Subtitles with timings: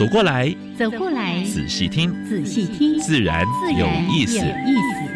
[0.00, 3.44] 走过来，走过来，仔细听，仔细听，自然
[3.76, 4.38] 有意思。
[4.38, 5.10] 有意思。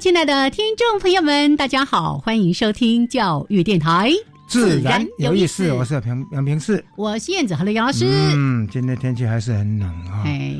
[0.00, 4.10] 亲爱的听众朋友们，大家好，欢迎收听教育电台，
[4.48, 5.70] 自然有意思。
[5.72, 8.06] 我是平杨平四，我是燕子和刘杨老师。
[8.34, 10.22] 嗯，今天天气还是很冷啊。
[10.24, 10.56] 哎，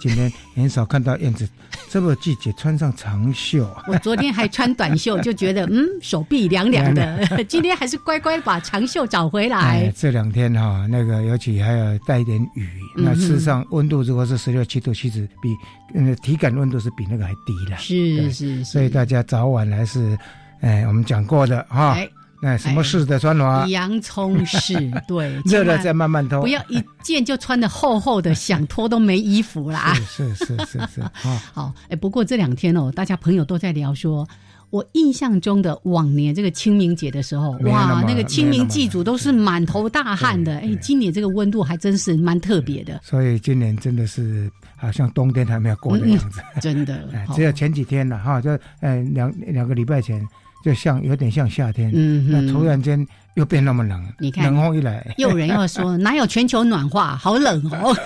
[0.00, 1.48] 今天很少看到燕子
[1.90, 3.68] 这个季节穿上长袖。
[3.88, 7.26] 我昨天还穿短袖，就觉得嗯手臂凉凉的。
[7.48, 9.92] 今天还是乖乖把长袖找回来。
[9.96, 12.68] 这两天哈，那个尤其还要带一点雨。
[12.96, 15.48] 那事实上温度如果是十六七度，其实比。
[15.96, 20.18] 嗯，体感温度是比那个还低了，是是，所以大家早晚还是，
[20.60, 21.96] 哎，我们讲过的哈，
[22.44, 23.66] 那什么式的穿法？
[23.68, 24.74] 洋葱式，
[25.08, 29.94] 对， 热了再慢慢脱，不要一件就穿的厚厚的，想脱都没衣服啦。
[30.06, 31.02] 是是是是，
[31.54, 34.28] 好，哎，不过这两天哦，大家朋友都在聊说。
[34.70, 40.56] 我印象中的往年这个清明节的时候，哇，那个清明祭祖都是满头大汗的。
[40.56, 43.00] 哎，今年这个温度还真是蛮特别的。
[43.04, 46.40] 所以今年真的是好像冬天还没有过的样子。
[46.60, 48.50] 真的，只有前几天了哈，就
[48.80, 50.20] 呃两两个礼拜前，
[50.64, 51.90] 就像有点像夏天。
[51.92, 53.06] 嗯那突然间。
[53.34, 57.94] 又变那么冷，你看冷风一来，又有人要说 哪有全球暖化，好冷哦。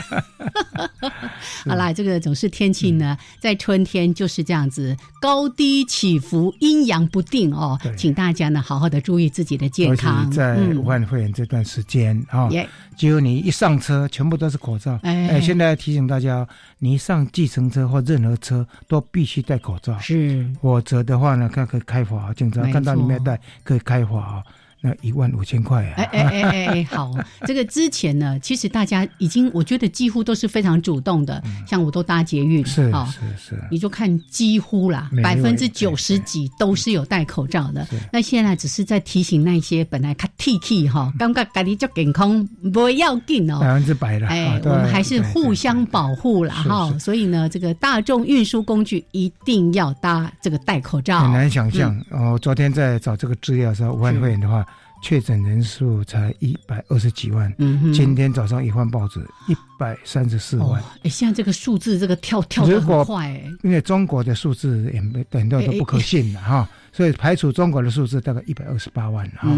[1.66, 7.78] 好啦，这个总是天气呢，在春天就是这样子高低起伏、阴阳不定哦。
[7.96, 10.30] 请大家呢好好的注意自己的健康。
[10.30, 12.48] 在武汉肺炎这段时间啊，
[12.96, 14.98] 只有你一上车，全部都是口罩。
[15.02, 16.46] 哎，现在提醒大家，
[16.78, 24.42] 你一上计程车或任何车都必须戴口罩，是，否则的话呢，看可以开罚，警察看到你没戴，可以开罚。
[24.80, 25.94] 那一万五千块啊！
[25.96, 27.12] 哎哎哎哎哎，好，
[27.46, 37.84] 这个之前呢，其实大家已经，我觉得几乎都是非常主动的，像我都搭捷运，是是是，你就看几乎啦，百分之九十几都是有戴口罩的。
[38.12, 44.28] 那现在只是在提醒那些本来看 T T 哈，刚刚家里就健康，不要紧哦，百分之百了。
[44.28, 46.96] 哎，我们还是互相保护了哈。
[47.00, 51.20] 所以呢，这个大众运输工具一定要搭这个戴口罩。
[51.22, 54.64] 很难想象哦，昨天在找这个资料的时候，武汉肺炎的话。
[55.00, 57.52] 确诊人数才一百二十几万，
[57.94, 60.82] 今天早上一换报纸，一百三十四万。
[61.02, 63.30] 哎，现在这个数字这个跳跳的很快，
[63.62, 69.48] 因为中国的数字也没很多都不可信的哈，所以排除中国的数字，大概一百二十八万哈。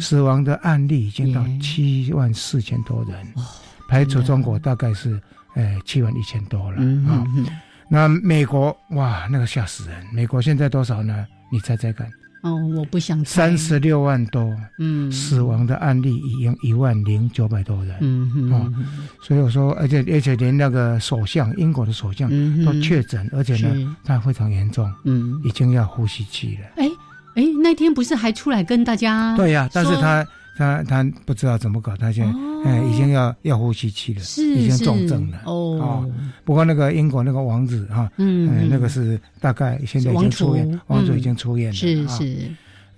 [0.00, 3.26] 死亡的案例已经到七万四千多人，
[3.88, 5.20] 排除中国大概是
[5.54, 7.24] 呃七万一千多了啊。
[7.88, 10.06] 那美国哇，那个吓死人！
[10.12, 11.26] 美国现在多少呢？
[11.52, 12.08] 你猜猜看。
[12.44, 18.72] 哦，我不想三十六万多，嗯，死亡的案例已经一万零九百多人，嗯嗯，啊，
[19.22, 22.30] 所以我说，而且而且连那个首相，英国的首相
[22.64, 26.66] 都确诊，而且呢，他非常严重，嗯，已经要呼吸器了。
[26.76, 26.88] 哎
[27.36, 29.34] 哎，那天不是还出来跟大家？
[29.36, 30.26] 对呀，但是他。
[30.56, 34.20] 他他不知道怎么搞，他现在哎已经要要呼吸器了，
[34.56, 36.08] 已经重症了哦。
[36.44, 42.48] 不过那个英国那个王子哈，嗯，那个是大概现在已经出院，王子已经出院了，是是，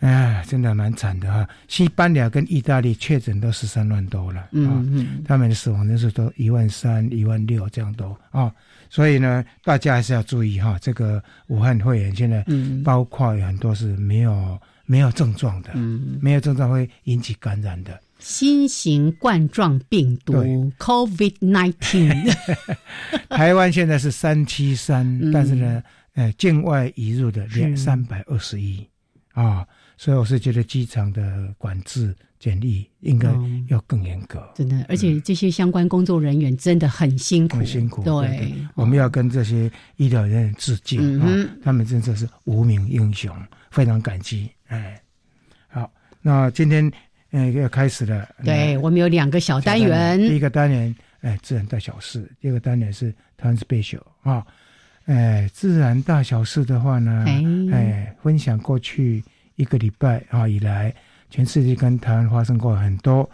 [0.01, 1.49] 哎，真的蛮惨的哈。
[1.67, 8.53] 西班牙跟意大利确诊都十三万多了，嗯嗯，他们的死亡人数都一万三、一万六这样多啊。
[8.91, 12.45] 所以呢，大家还是要注意哈，这个武汉肺炎现在
[12.85, 14.59] 包括有很多是没有。
[14.87, 18.01] 没有症状的，嗯，没有症状会引起感染的。
[18.19, 20.33] 新型冠状病毒
[20.79, 22.35] （COVID nineteen）。
[23.29, 25.83] 台湾现在是三七三，但是呢，
[26.15, 28.87] 呃，境外移入的两三百二十一
[29.35, 29.67] 啊，
[29.99, 33.31] 所以我是觉得机场的管制检疫应该
[33.69, 34.43] 要更严格。
[34.55, 38.03] 真的，而且这些相关工作人员真的很辛苦，很辛苦。
[38.03, 41.29] 对，我们要跟这些医疗人员致敬啊，
[41.63, 43.37] 他们真的是无名英雄，
[43.77, 44.51] 非常感激。
[44.69, 44.99] 哎，
[45.69, 45.93] 好，
[46.23, 46.91] 那今天
[47.31, 48.27] 呃要开始了。
[48.43, 54.47] 对我们有两个小单元，第一个单元哎自然大小事，第二个单元是 t r a n s p e c i a l 啊。
[55.05, 57.27] 哎，自然大小事的话呢，
[57.71, 59.23] 哎，分享过去
[59.57, 60.95] 一个礼拜啊以来，
[61.29, 63.29] 全世界跟台湾发生过很多，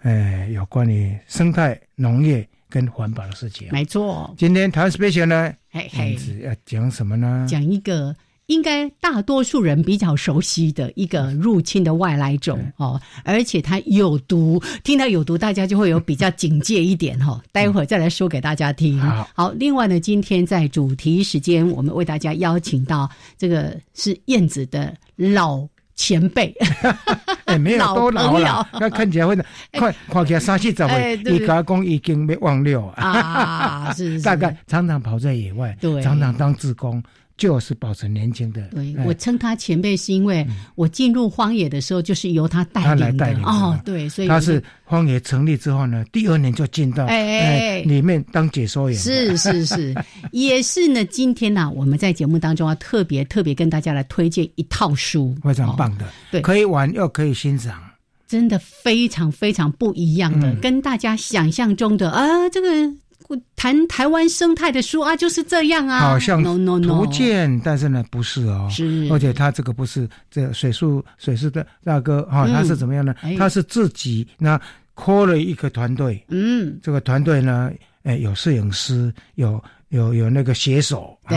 [0.00, 3.68] 哎，有关于生态、农业跟环保的事情。
[3.70, 4.34] 没错。
[4.38, 7.46] 今天台湾 special 呢，嘿嘿，要讲什么呢？
[7.46, 8.16] 讲一个。
[8.52, 17.40] 应该大多数人比较熟悉的一个入侵的外来种哦，而且它有毒，听到有毒，大家就会有比较警戒一点哈。
[17.50, 19.00] 待会儿再来说给大家听。
[19.34, 23.08] 好，另外呢，今天在主题时间，我们为大家邀请到
[23.38, 25.66] 这个是燕子的老
[25.96, 26.54] 前辈，
[27.46, 29.34] 哎，没有 多老了，那看起来会
[29.72, 34.20] 快看起来三四十岁，一家公已经被忘了啊，是。
[34.22, 37.02] 大概常常跑在野外，对，常常当志工。
[37.42, 38.68] 就是保持年轻的。
[38.68, 40.46] 对我称他前辈，是因为
[40.76, 43.34] 我进入荒野的时候，就是由他带领的。
[43.42, 48.96] 哦，对，所以他是荒野成立之后呢，第二年就进到哎里面当解说员。
[48.96, 49.92] 是是是，
[50.30, 51.04] 也是呢。
[51.06, 57.74] 今天呢，我们在节目当中啊特别特别跟大家来推荐一套书，非常棒的，对，可以玩又可以欣赏，
[58.28, 62.68] 真的非常非常不一样的，跟大家想象中的啊这个。
[63.56, 73.14] 谈台湾生态的书啊，就是这样啊，好像图鉴，但是呢，不是哦，是，而且他这个不是这水树水树的大哥哈，他是怎么样呢？
[73.38, 74.60] 他是自己那
[74.94, 77.70] call 了一个团队，嗯，这个团队呢，
[78.02, 79.62] 哎，有摄影师，有。
[79.92, 81.36] 有有那个写手，对，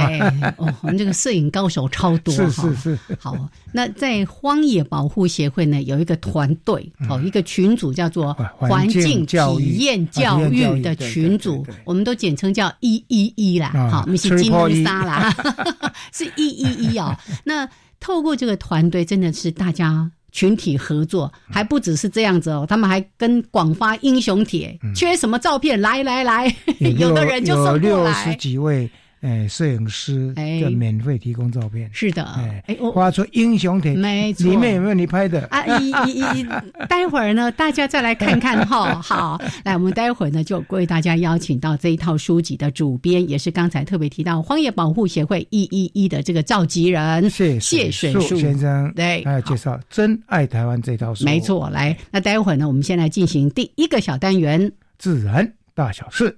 [0.57, 2.99] 哦，我们这个摄影高手超多， 是是是。
[3.19, 3.37] 好，
[3.73, 9.37] 那在荒野保护协会呢，有一个团队，哦，一个群组叫做环境体
[9.79, 15.35] 验教育的群组，我们都简称叫一一一啦，好，我们是金乌沙啦，
[16.13, 17.13] 是一一一哦。
[17.43, 17.69] 那
[17.99, 20.09] 透过这个团队，真的是大家。
[20.35, 26.53] 群体合作还不只是这样子哦，他们还跟广发英雄帖，缺什么照片来来来，
[26.99, 27.79] 有的人就送过来。
[27.79, 28.91] 六十几位。
[29.25, 30.31] 哎，摄影师
[30.61, 32.63] 就免费提供照片，是的，哎，
[32.93, 35.47] 画出英雄帖，没错，里面有没有你拍的？
[35.47, 36.47] 啊，一、一、一，
[36.87, 39.01] 待会儿呢，大家再来看看哈。
[39.01, 51.25] 好，来，我们待会儿呢，就为大家邀请到这一套书籍的主编，也是刚才特别提到荒野保护协会一一一的这个召集人谢谢水树先生，对，还要介绍《真爱台湾》这套书。
[51.25, 56.37] 没错，来，那待会儿呢，我们先来进行第一个小单元——自然大小事。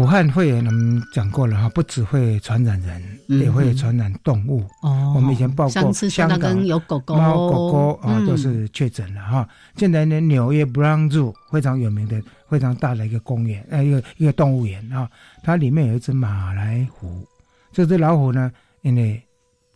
[0.00, 3.02] 武汉肺炎我们讲过了哈，不只会传染人，
[3.38, 4.64] 也会传染动物。
[4.80, 9.46] 哦，我们以前报过香港有狗狗、猫、狗狗啊，都是确诊了哈。
[9.76, 12.18] 现在呢，纽约 Brown Zoo 非常有名的、
[12.48, 15.06] 非常大的一个公园，呃，一个一个动物园啊，
[15.42, 17.22] 它里面有一只马来虎。
[17.70, 18.50] 这只老虎呢，
[18.80, 19.22] 因为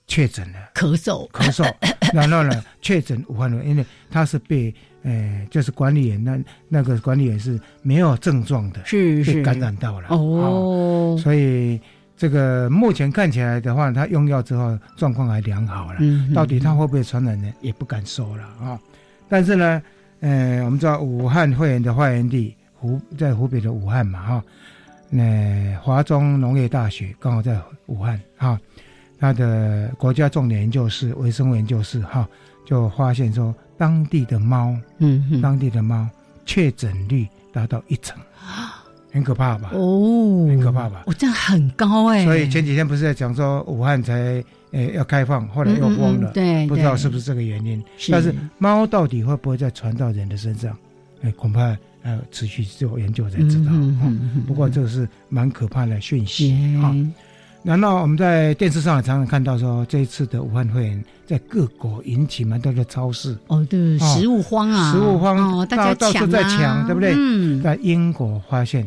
[0.06, 1.71] 确诊了咳嗽，咳嗽，
[2.15, 4.75] 然后呢，确诊武汉的，因为它是被。
[5.05, 11.15] 哎，就是管理员，那那个管理员是没有症状的，是是感染到了哦。
[11.23, 11.79] 所以
[12.17, 15.99] 这个目前看起来的话，他用药之后状况还良好了。
[16.01, 17.53] 嗯，到底他会不会传染呢？
[17.61, 18.81] 也不敢说了啊。
[19.28, 19.83] 但是呢，
[20.21, 24.45] 呃，我们知道武汉肺炎的发源地湖在湖北的武汉嘛，哈。
[25.11, 28.59] 那华中农业大学刚好在武汉哈，
[29.21, 32.26] 他的国家重点研究室、微生物研究室哈，
[32.64, 33.55] 就发现说。
[33.76, 36.09] 当地的猫，嗯，当地的猫
[36.47, 38.16] 确诊率达到一成，
[39.12, 39.71] 很可怕吧？
[39.73, 41.02] 哦，很可怕吧？
[41.07, 42.25] 哦，这样很高哎。
[42.25, 47.83] 所以前几天不是在讲说武汉才诶要开放，后来又封了，对，不知道是不是这个原因。
[48.11, 50.76] 但是猫到底会不会再传到人的身上？
[51.23, 51.71] 哎，恐怕
[52.04, 53.73] 要持续做研究才知道。
[54.47, 56.52] 不过这个是蛮可怕的讯息
[56.83, 56.95] 啊。
[57.66, 67.14] 难道我们在电视上常常看到说，这一次的武汉肺炎在各国引起蛮多的超市哦，对，食物荒啊，食物荒，大家到处在抢，对不对？
[67.16, 68.87] 嗯，在英国发现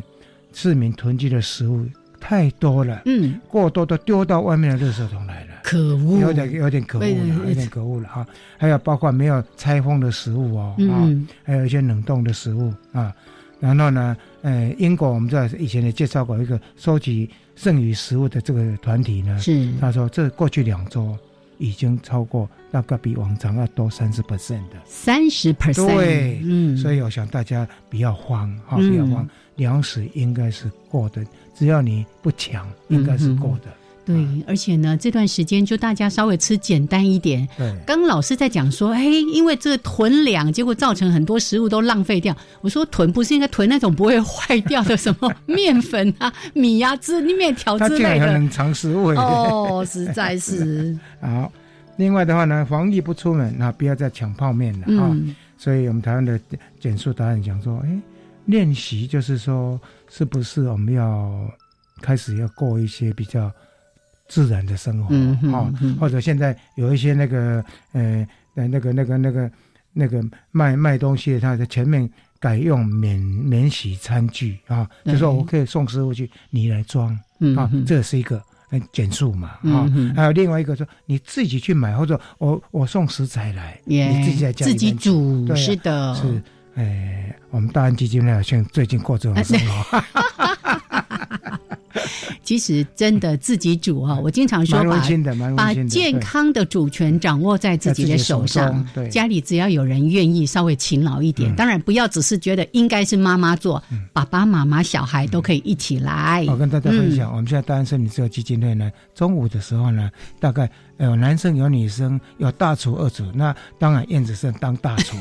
[0.52, 1.84] 市民囤积的食物
[2.20, 8.24] 太多了，嗯，过多都丢到外面的垃圾桶来了，可恶，有点有点可恶了，有点可恶了哈。
[8.56, 11.02] 还有包括没有拆封的食物哦，啊，
[11.42, 13.12] 还有一些冷冻的食物啊。
[13.58, 17.28] 然后呢，呃，英国我们在以前也介绍过一个收集。
[17.58, 19.68] 剩余食物的这个团体呢，是。
[19.80, 21.18] 他说，这过去两周
[21.58, 24.76] 已经超过大概比往常要多三十 percent 的。
[24.86, 33.72] 三十 percent，对，嗯，所以我想大家不要慌，哈，不要慌，粮食应该是够的，只要你不抢，应该是够的。
[34.08, 37.46] 对，而且呢，这段时间就大家稍微吃简单一点。
[37.58, 42.34] 对，刚老师在讲说，哎，因为这个囤粮，结果造成很多食物都浪费掉。
[42.62, 48.32] 我说囤不是应该囤那种不会坏掉的什么面粉啊、米啊、之面条之类的。
[48.32, 49.08] 冷藏食物。
[49.08, 50.98] 哦，实在是。
[51.20, 51.52] 好，
[51.98, 55.14] 另外的话呢，防疫不出门，那不要再抢泡面了啊。
[55.58, 56.40] 所以我们台湾的
[56.80, 57.88] 简述答案讲说，哎，
[58.46, 61.30] 练习就是说，是不是我们要
[62.00, 63.52] 开始要过一些比较。
[64.28, 65.14] 自然的生活
[65.56, 69.50] 啊，或者现在有一些那个呃，那个那个那个
[69.92, 72.08] 那个卖卖东西的，他在前面
[72.38, 77.18] 改用免免洗餐具啊，就说我可以送师傅去，你来装
[77.56, 78.42] 啊，这是一个
[78.92, 79.90] 减速嘛啊。
[80.14, 86.42] 还有另外一个说，你自己去买，或者我我送食材来，你自己在家自己煮，是的，是
[86.74, 90.04] 哎，我们大安基金呢，像最近过这种生活。
[92.42, 95.00] 其实真的自己煮哈，我经常说把
[95.56, 98.86] 把健康的主权掌握在自己的手上。
[99.10, 106.44] 家里只要有人愿意稍微勤劳一点，当然不要只是觉得应该是妈妈做，爸爸妈妈、小孩都可以一起来。
[106.48, 115.16] 我跟大家分享，我们现在单身女这基金会呢，中午的时候呢，大概有男生有女生，有大厨二厨，那当然燕子是当大厨，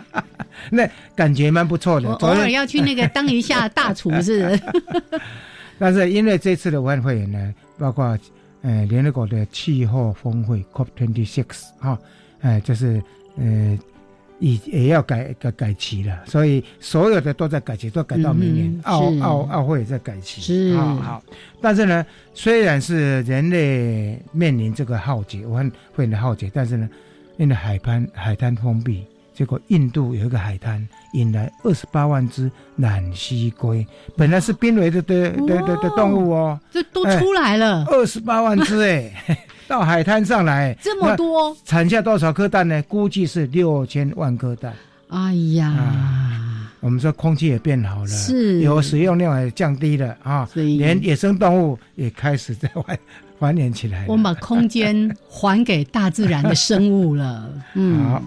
[0.70, 2.12] 那感觉蛮不错的。
[2.12, 4.58] 偶尔要去那个当一下大厨是。
[5.80, 8.16] 但是因为这次的武汉会员呢，包括
[8.60, 11.98] 呃联合国的气候峰会 COP twenty six 哈，
[12.42, 13.02] 哎就是
[13.38, 13.78] 呃
[14.40, 18.80] 也也要改改改期了，所以所有的都在改期，都改到明年。
[18.82, 21.22] 奥奥奥会也在改期，是好好。
[21.62, 26.88] 但是呢，虽然是人类面临这个浩劫，武汉会的浩劫，但是呢，
[27.38, 29.04] 因为海滩海滩封闭。
[29.40, 39.10] 结果，印度有一个海滩引来二十八万只南溪龟，本来是濒危的的的的的动物哦，这都出来了，二十八万只哎，
[39.66, 42.82] 到海滩上来这么多，产下多少颗蛋呢？
[42.82, 44.74] 估计是六千万颗蛋。
[45.08, 52.98] 哎呀，我们说空气也变好了，是，有使用量也降低了啊，连野生动物也开始在繁
[53.38, 54.04] 繁衍起来。
[54.06, 58.04] 我们把空间还给大自然的生物了， 嗯。
[58.04, 58.22] 好。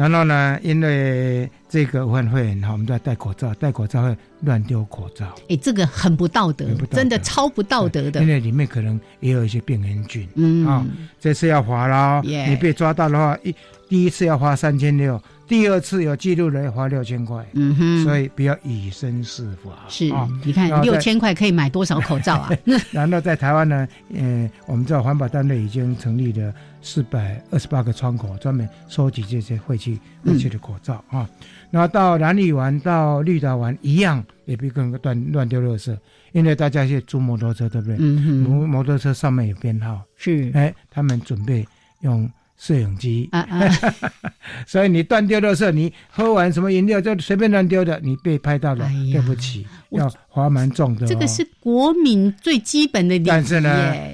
[0.00, 0.58] 然后呢？
[0.62, 5.26] 因为这个武汉肺炎，哈，我们都要戴口罩，戴口罩会乱丢口罩。
[5.50, 8.22] 哎，这个很不道德，真的超不道德的。
[8.22, 10.26] 因为里面可能也有一些病原菌。
[10.36, 10.86] 嗯啊，
[11.20, 13.54] 这次要罚了，你被抓到的话，一
[13.90, 15.20] 第一次要罚三千六。
[15.50, 19.72] 第二次有记录的要花六千块，嗯哼，所以不要以身试法。
[19.88, 22.50] 是啊，你看六千块可以买多少口罩啊？
[22.92, 31.28] 然后在台湾呢，呃，我们知道环保单位已经成立了四百二十八个窗口，专门收集这些废弃废弃的口罩啊。
[31.72, 35.96] 然后到南里玩，到绿岛玩一样，也不跟乱乱丢垃圾，
[36.30, 37.96] 因为大家去租摩托车，对不对？
[37.98, 41.66] 嗯哼，摩摩托车上面有编号，是，哎，他们准备
[42.02, 42.30] 用。
[42.60, 43.30] 摄影机，
[44.68, 51.06] 所以你断丢的时候，你喝完什么饮料就随便乱丢的，你被拍到了，对不起，要罚蛮重的。
[51.06, 53.26] 这个是国民最基本的礼仪。
[53.26, 53.70] 但是呢，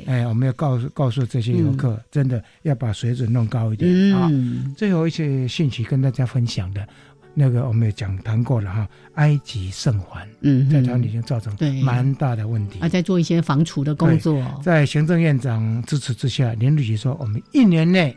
[0.07, 4.31] 哎，我们要告诉告诉这些游客，真的要把水准弄高一点啊。
[4.77, 6.87] 最后一些信息跟大家分享的，
[7.35, 14.41] 那个我们也讲谈过了哈，埃及圣环，嗯，在湾已经造成蛮大的问题，啊，在做一些防除的工作。
[14.63, 18.17] 在行政院长支持之下，林主席说，我们一年内。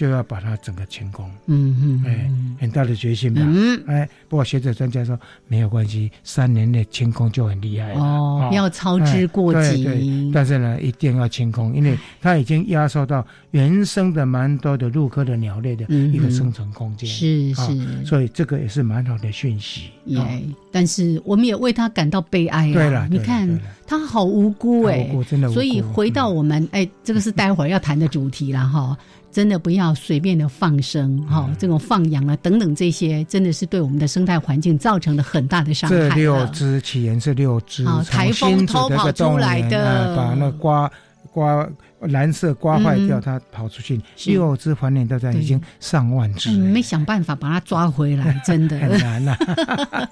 [0.00, 20.42] 就要把它整个清空，嗯嗯，哎，很大的决心吧，嗯，哎，不过学者专家说没有关系，三年内清空就很厉害了，哦，不要操之过急，但是呢，一定要清空，因为它已经压缩到原生的蛮多的陆科的鸟类的一个生存空间，是是，所以这个也是蛮好的讯息，耶，
[20.72, 23.46] 但是我们也为它感到悲哀，对了，你看
[23.86, 28.96] 它好无辜哎，真的，所以回到我们哎，这个是待会儿要谈的主题了哈。
[29.30, 35.96] 真的不要随便的放生哈，这种放养啊等等这些，真的是对我们的生态环境造成了很大的伤害。
[35.96, 40.90] 这六只起源是六只，台风偷跑出来的，把那刮
[41.32, 41.68] 刮
[42.00, 44.00] 蓝色刮坏掉，它跑出去。
[44.26, 49.36] 六只繁衍到在已经上万只，没想办法把它抓回来， 真的很难呐。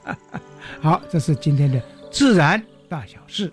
[0.81, 3.53] 好，这是今天的自然大小事。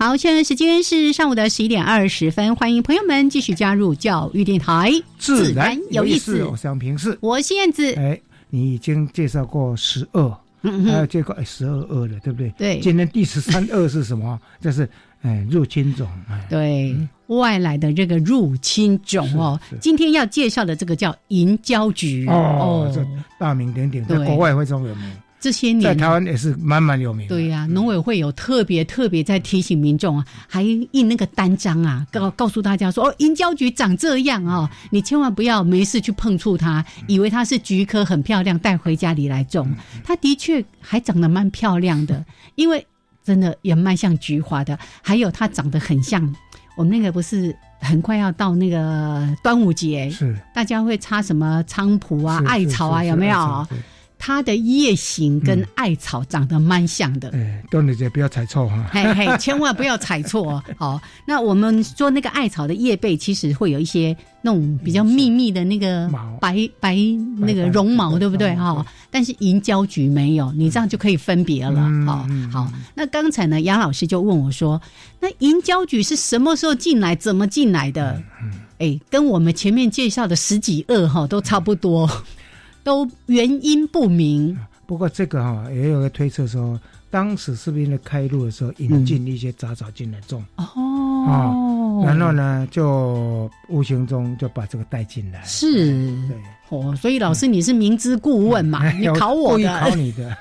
[0.00, 6.44] 好，现在时间是上午的十一点二十分，欢迎朋友们继续加入教育电台，自然有意思。
[6.44, 7.92] 我想平视，我是燕子。
[7.94, 10.30] 哎，你已经介绍过十二，
[10.62, 12.48] 还有这个十二二了，对不对？
[12.56, 12.78] 对。
[12.78, 14.38] 今天第十三二是什么？
[14.62, 14.88] 这是
[15.22, 16.06] 哎入侵种。
[16.48, 19.58] 对，外来的这个入侵种哦。
[19.80, 23.04] 今天要介绍的这个叫银胶菊哦，这
[23.36, 25.10] 大名鼎鼎，在国外非常有名。
[25.40, 27.28] 这些年在台湾也是蛮蛮有名。
[27.28, 39.72] 对呀，农委会有特别特别在提醒民众啊，还印那个单张啊，告告诉大家说哦，银胶菊长这样哦，你千万不要没事去碰触它，以为它是菊科很漂亮，带回家里来种。
[40.04, 42.24] 它的确还长得蛮漂亮的，
[42.56, 42.84] 因为
[43.22, 44.76] 真的也蛮像菊花的。
[45.02, 46.34] 还有它长得很像
[46.76, 53.66] 我们那个不是很快要到那个端午节，是大家会插什么菖蒲啊、艾草啊，有没有？
[54.18, 60.62] 它的叶形跟艾草长得蛮像的，哎，端午节不要踩错哈，嘿嘿，千万不要踩错。
[60.76, 66.10] 好，那我们说那个艾草的叶背其实会有一些那种比较密密的那个
[66.40, 66.96] 白白
[67.38, 68.84] 那个绒毛，对不对哈？
[69.10, 71.88] 但是银胶菊没有，你这样就可以分别了。
[72.04, 74.80] 好，好，那刚才呢，杨老师就问我说，
[75.20, 78.20] 那银胶菊是什么时候进来，怎么进来的？
[78.78, 82.08] 哎，跟我们前面介绍的十几二哈都差不多。
[82.88, 86.80] 都原因不明，不过这个哈也有个推测说，
[87.10, 90.42] 当时是不是因为开路的时候引进一些杂草进来种。
[90.56, 95.86] 哦，然后呢就无形中就把这个带进来，是，
[96.28, 96.36] 对。
[96.70, 100.34] 哦，所以老师你是明知故问嘛，你考我的，考你的。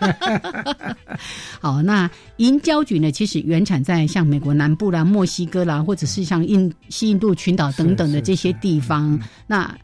[1.60, 9.78] 好，那银胶菌呢，其实原产在像美国南部啦、墨西哥啦，或者是像印西印度群岛等等的这些地方，那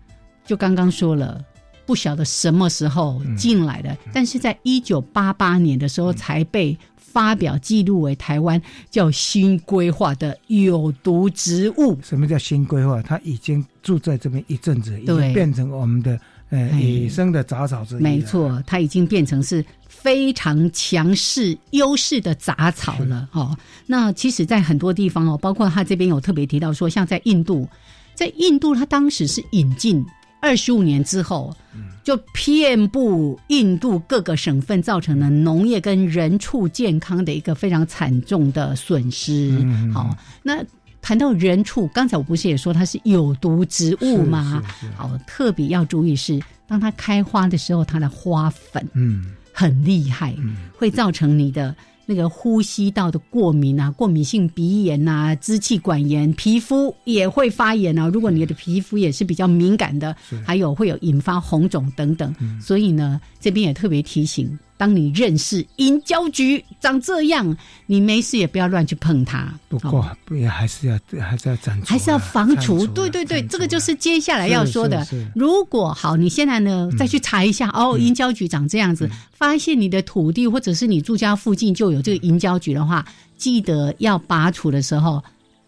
[0.46, 1.44] 就刚刚说了。
[1.86, 8.60] 不晓得什么时候进来的，但是在一九八八年的时候才被发表记录为台湾
[8.90, 11.98] 叫新规划的有毒植物。
[12.02, 13.02] 什么叫新规划？
[13.02, 18.02] 它已经住在这边一阵子，已经变成我们的呃野生的杂草之一。
[18.02, 23.30] 没错，它已经变成是非常强势优势的杂草了。
[23.34, 23.56] 哦，
[23.86, 27.68] 那其实，在很多地方哦，包括他这边有特别提到说，像在印度，
[28.16, 30.04] 在印度，他当时是引进。
[30.44, 31.56] 二十五年之后，
[32.04, 39.58] 就遍布印度各个省份，造成了农业跟人畜健康的一个非常惨重的损失。
[39.94, 40.62] 好，那
[41.02, 44.62] 谈到人畜，刚才我不是也说它是有毒植物吗？
[44.98, 50.36] 好，特别要注意是，当它开花的时候，它的花粉嗯很厉害，
[50.78, 51.74] 会造成你的。
[52.06, 58.08] 那个呼吸道的过敏啊，过敏性鼻炎呐，支气管炎，皮肤也会发炎啊。
[58.08, 62.36] 如果你的皮肤也是比较敏感的，还有会有引发红肿等等。
[62.62, 64.58] 所以呢，这边也特别提醒。
[64.84, 69.50] 当你认识银胶菊长这样，你没事也不要乱去碰它。
[69.70, 72.86] 不过，不也还是要还是要长，还是要防除。
[72.88, 75.08] 对对对，这个就是接下来要说的。
[75.34, 83.06] 如果好，你现在呢再去查一下哦，银胶菊长这样子，发现你的土地或者是你住家附近就有这个银胶菊的话，
[83.38, 85.24] 记得要拔除的时候。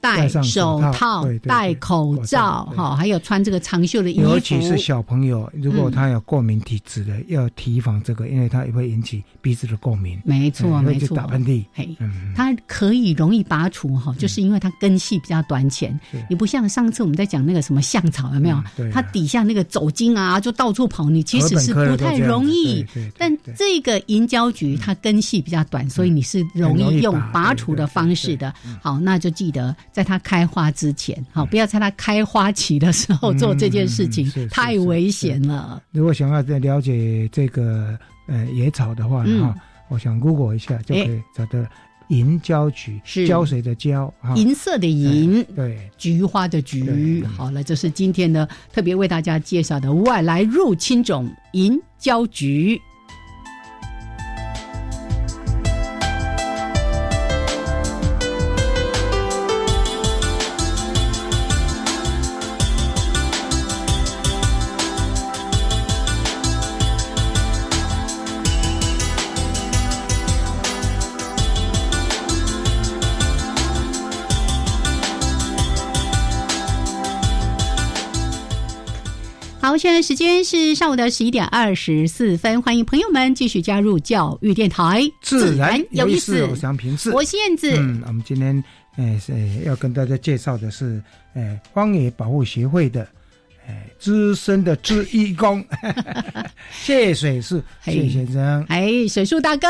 [0.06, 4.30] 戴手套，戴口罩，哈，还有穿这个长袖的衣服。
[4.30, 10.20] 尤其是小朋友，如果他有过敏体质的，要提防这个，因为它也会引起鼻子的过敏。
[10.24, 11.66] 没错，没错，打喷嚏。
[11.74, 11.90] 嘿，
[12.36, 15.98] 它可以容易拔除哈，就是因为它根系比较短浅。
[16.30, 18.64] 你不像上次我们在讲那个什么象草，有没有？
[18.92, 22.86] 它底下那个走茎啊，就到处跑，你其实是不太容易。
[23.18, 28.54] 但这个银胶菊它根系比较短，所以你是容易用拔除的方式的。
[28.82, 29.76] 好，那就记得。
[29.96, 35.82] 在它开花之前，好，不要在它开花期的时候做这件事情，太危险了。
[35.92, 39.56] 如果想要再了解这个呃野草的话，哈，
[39.88, 41.58] 我想 Google 一下就可以找到
[42.10, 47.24] 银胶菊，胶水的胶，银色的银，对，菊花的菊。
[47.24, 52.78] 好了，这是今天呢特别为大家介绍的外来入侵种银胶菊。
[79.86, 86.44] 现在时间是上午的十一点二十四分，欢迎朋友们继续加入教育电台，自然有意思。
[86.46, 87.72] 我想平视，我是燕子。
[87.78, 88.64] 嗯，我们今天
[88.98, 89.32] 呃是
[89.64, 91.00] 要跟大家介绍的是
[91.36, 93.08] 呃荒野保护协会的
[93.68, 95.64] 诶资深的志义工，
[96.74, 98.66] 谢水树谢先生。
[98.70, 99.68] 哎，水树大哥。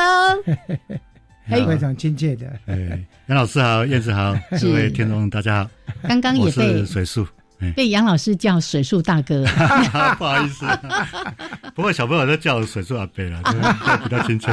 [1.67, 2.57] 非常亲切的。
[2.67, 5.69] 哎，杨老师好，燕子好，各位听众大家好。
[6.07, 7.27] 刚刚也被水树。
[7.75, 9.43] 被杨老师叫水树大哥，
[10.17, 10.65] 不好意思，
[11.73, 13.41] 不过小朋友都叫水树阿伯了，
[14.03, 14.47] 比较亲切。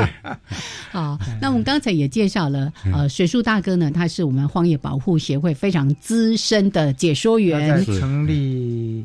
[0.91, 9.05] 好，那我们刚才也介绍了，呃，水树大哥呢，他是我们荒野保护协会非常资深的解说员，成立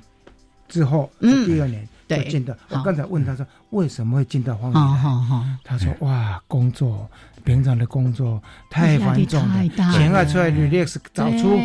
[0.67, 2.53] 之后第二年就进到。
[2.69, 5.57] 我刚才问他说，为什么会进到荒野？
[5.63, 7.09] 他说，哇，工作。
[7.47, 11.63] 平常的工作太繁重了，钱要出来履历是找出口，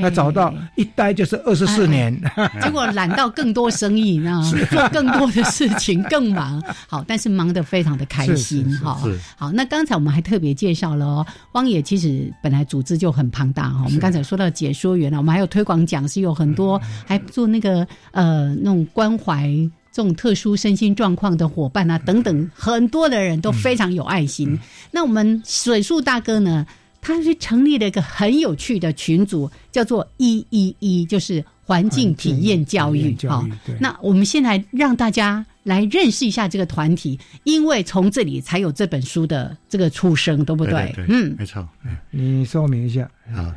[0.00, 2.16] 要找到一待就是二十四年，
[2.62, 6.62] 结果揽到更多生意，那做 更多的事情更忙。
[6.86, 8.96] 好，但是忙得非常的开心哈。
[9.36, 13.82] 好，那刚才我们还特别介绍了哦，汪野其实本来组织就很庞大哈。
[13.84, 19.52] 我们刚才说到解说员了，我们还有推广讲师，有很多还做那个呃那种关怀。
[19.96, 24.58] 这种特殊身心状况的伙伴啊，等等，很多的人都非常有爱心。
[24.90, 26.66] 那我们水树大哥呢，
[27.00, 33.16] 他是成立了一个很有趣的群组，叫做“一一一”，就是环境体验教育。
[33.26, 33.48] 好，
[33.80, 40.94] 那我们先来让大家来认识一下这个团体，因为从这里才有这本书的这个出生，对不对？
[41.08, 41.66] 嗯，没错。
[42.10, 43.10] 你说明一下。
[43.34, 43.50] 好，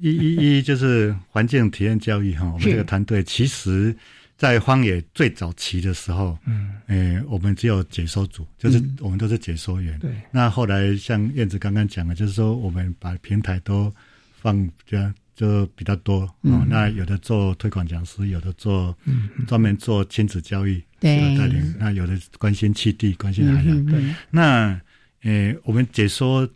[0.00, 2.44] 一一一就是环境体验教育哈。
[2.44, 3.96] 我们这个团队其实。
[4.38, 9.98] 在荒野最早期的时候，嗯，诶，我们只有解说组，就是我们都是解说员。
[9.98, 10.12] 对。
[10.30, 13.92] 那后来像燕子刚刚讲的，就是说我们把平台都
[14.40, 16.64] 放这样就比较多哦。
[16.68, 18.96] 那有的做推广讲师，有的做
[19.48, 21.74] 专门做亲子教育对带领。
[21.76, 23.86] 那有的关心气地，关心海洋。
[23.86, 24.14] 对。
[24.30, 24.80] 那
[25.22, 26.48] 诶，我们解说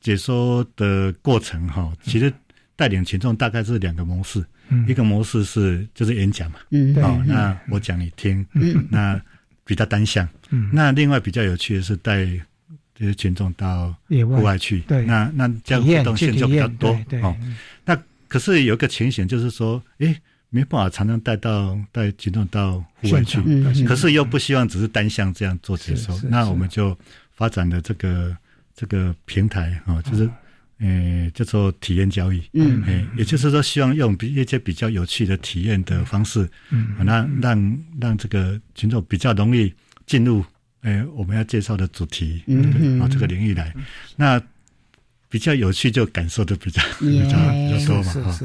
[0.00, 2.32] 解说的过程哈，其实
[2.76, 4.44] 带领群众大概是两个模式。
[4.86, 9.20] 一个模式是就是演讲嘛，嗯，哦，那我讲你听，嗯，那
[9.64, 12.24] 比较单向，嗯，那另外比较有趣的是带
[12.94, 16.90] 这些群众到户外去，对，那那这样互动性就比较多，
[17.22, 17.36] 哦，
[17.84, 17.96] 那
[18.28, 20.14] 可是有一个情形就是说，哎，
[20.50, 23.40] 没办法常常带到带群众到户外去，
[23.84, 26.96] 可是又不希望只是单向这样做解说，那我们就
[27.34, 28.36] 发展的这个
[28.74, 30.28] 这个平台啊，就是。
[30.78, 39.72] 诶，叫做体验交易，嗯，诶，也就是说，希望用比一些比较有趣的体验的方式，嗯，让让让这个群众比较容易
[40.06, 40.44] 进入
[40.82, 43.72] 诶我们要介绍的主题，嗯，啊这个领域来，
[44.16, 44.40] 那
[45.28, 48.38] 比较有趣就感受的比较 比较比较多嘛，哈，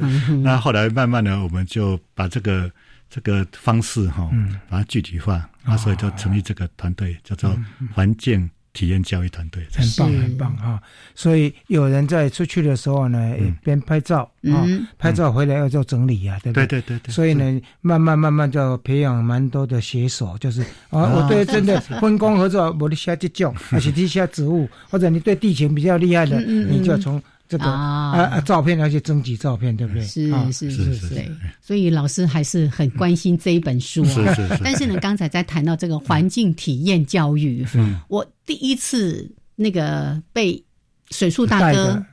[0.43, 2.71] 那后来慢慢的我们就把这个
[3.09, 4.29] 这个方式哈，
[4.69, 7.59] 把它具体化，啊，所以就成立这个团队，叫做
[7.93, 8.49] 环境。
[8.73, 10.81] 体验教育团队很棒，很棒哈！
[11.15, 14.65] 所以有人在出去的时候呢，边拍照啊，
[14.97, 16.67] 拍照回来要做整理呀，对不对？
[16.67, 17.11] 对对对对。
[17.13, 27.21] 所以呢，慢慢慢慢就培养蛮多的写手，就是啊，我对真的分工合作，我的下这种，而且地下植物，或者你对地形比较厉害的，你就从。
[27.49, 30.03] 这个啊照片，而且征集照片，对不对？
[30.03, 34.35] 是是是是，所以老师还是很关心这一本书啊。
[34.35, 34.57] 是是。
[34.63, 37.65] 但是呢，刚才在谈到这个环境体验教育，
[38.07, 40.63] 我第一次那个被
[41.09, 42.05] 水树大哥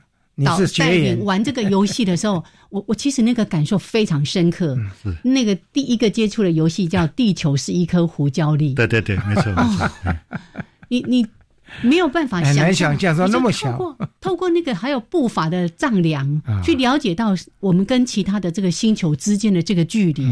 [0.43, 4.75] 导带领玩这个游戏的时候， 我我其实那个感受非常深刻。
[5.03, 5.15] 是。
[5.23, 8.71] 那个第一个接触的游戏叫《地球是一颗胡椒粒》。
[8.75, 10.15] 对对对，没错没错。
[10.89, 11.23] 你你。
[11.81, 20.25] 没有办法想想象说那么小，透 过透过那个还有步伐的丈量，去了解到我们跟其他的这个星球之间的这个距离，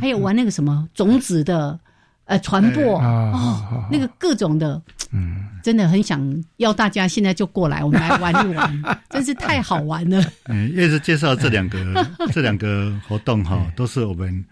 [0.00, 1.78] 还有玩那个什么种子的
[2.24, 4.80] 呃传播哦，那个各种的，
[5.12, 10.24] 嗯，真的很想要大家现在就过来，我们来玩一玩， 真是太好玩了。
[10.46, 14.44] 嗯，也是介绍这两个 这两个活动哈，都是我们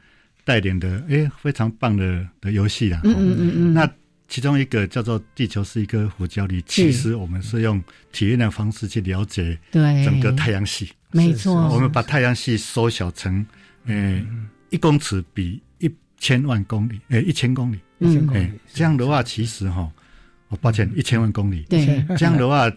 [0.44, 3.00] 带领的，哎，非常棒的的游戏啦。
[3.04, 3.90] 嗯嗯嗯嗯，那。
[4.28, 10.90] 其中一个叫做“地球是一颗胡椒粒”，其实我们是用体验的方式去了解整个太阳系。
[11.12, 13.44] 没错，我们把太阳系缩小成，
[13.86, 14.20] 呃，
[14.70, 17.78] 一公尺比一千万公里，呃，一千公里。
[17.98, 18.50] 一公里。
[18.74, 19.90] 这样的话，其实哈，
[20.48, 21.62] 我抱歉，一千万公里。
[21.68, 22.04] 对。
[22.16, 22.70] 这样的话。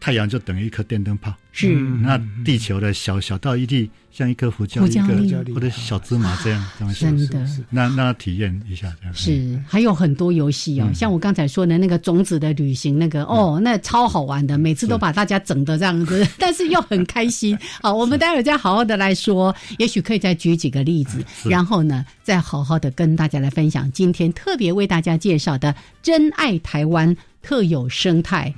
[0.00, 1.74] 太阳就等于一颗电灯泡，是。
[1.74, 6.64] 那地球的小小到一粒，像一颗胡椒一个或者小芝麻这样，
[6.98, 9.14] 真的，那那体验一下这样。
[9.14, 17.56] 是还有很多游戏哦，像我刚才说的那个种子的旅行，那个哦，那超好玩的，每次都把大家整的这样子， 但是又很开心。
[17.82, 25.70] 好，我们待会再好好的来说，也许可以再举几个例子，然后呢，再好好的跟大家来分享今天特别为大家介绍的
[26.02, 28.52] 《珍爱台湾特有生态》。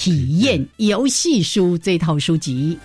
[0.00, 2.78] 体验游戏书这套书籍。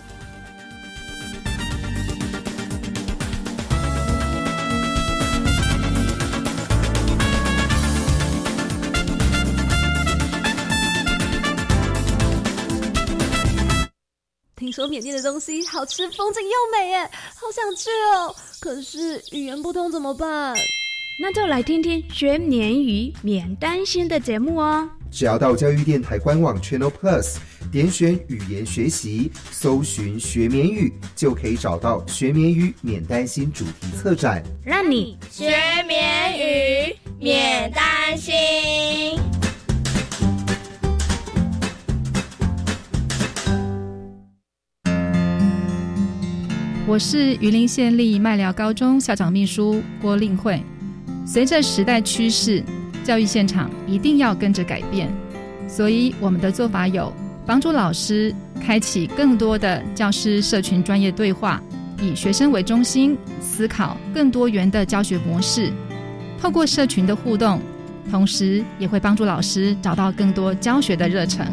[14.58, 18.36] 听说缅甸的东西好吃，风景又美，耶，好想去哦。
[18.60, 20.54] 可是语言不通怎么办？
[21.22, 24.90] 那就来听听学缅语免担心的节目哦。
[25.16, 27.38] 只要到教育电台官网 Channel Plus
[27.72, 35.54] 点选语言学习，搜寻学缅语，就可以找到学缅语免担心主题策展，让你学
[35.88, 38.34] 缅语免担心。
[46.86, 50.62] 我是榆林县立麦寮高中校长秘书郭令惠。
[51.26, 52.62] 随着时代趋势，
[53.06, 55.08] 教育现场一定要跟着改变，
[55.68, 57.14] 所以我们的做法有：
[57.46, 61.62] 帮助老师开启更多的教师社群专业对话，
[62.02, 65.72] 以学生为中心思考更多元的教学模式，
[66.42, 67.62] 透过社群的互动，
[68.10, 71.46] 同时也会帮助老师找到更多教学的热忱。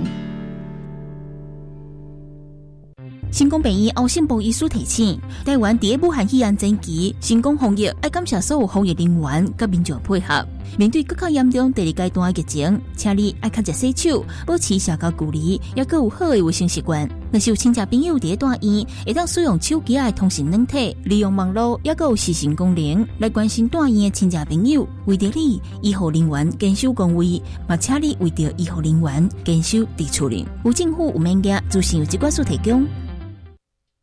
[3.32, 10.46] 新冠病院欧信部医师提醒：台湾第一武汉肺炎前期，新冠防疫爱感谢所有防疫人员跟民众配合。
[10.76, 17.08] 面对更加严重第二阶段疫情，请你爱较热洗手，保持社交距离，也够有好的卫生习惯。
[17.30, 24.86] 若是有亲戚朋友伫大院，会当使用手机来通讯软体，利用网络，也够有视讯功能来关心大院的亲戚朋友。
[25.06, 30.46] 为着你，医护人员坚守岗位，嘛请你为着医护人员坚守伫厝里。
[30.66, 32.86] 有政府有物件，自信有机关所提供。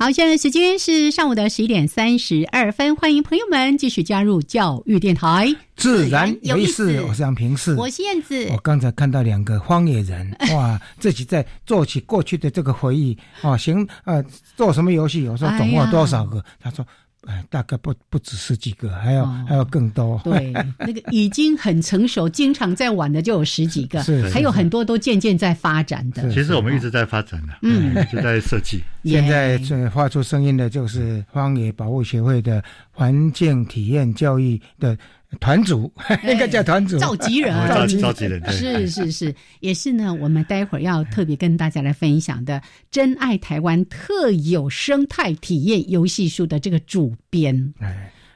[0.00, 7.00] 好，现在时间是上午的十一点三十二分，欢迎朋友们继续加入教育电台，自然有意思。
[7.02, 8.46] 我是杨平视，我是燕子。
[8.52, 14.24] 我刚才看到两个荒野人， 哇，自己在做起过去的这个回忆，哦，行，呃，
[14.56, 15.26] 做什么游戏？
[15.26, 16.44] 我说总共有多少个？
[16.60, 16.86] 他说。
[17.26, 20.20] 哎，大概不不止十几个，还要还要更多。
[20.24, 26.30] 对，那个已经很成熟、经常在玩的就有十几个， 是还有很多都渐渐在发展的。
[26.32, 28.82] 其实我们一直在发展的，嗯，就在设计。
[29.04, 29.58] 现在
[29.90, 34.96] 发出声音的就是荒野保护协会的环境体验教育的。
[35.40, 35.92] 团主
[36.24, 40.12] 应该叫团主，召集人，召集召集人，是是是，也是呢。
[40.14, 42.58] 我们待会儿要特别跟大家来分享的
[42.90, 47.74] 《真爱台湾特有生态体验游戏书》的这个主编。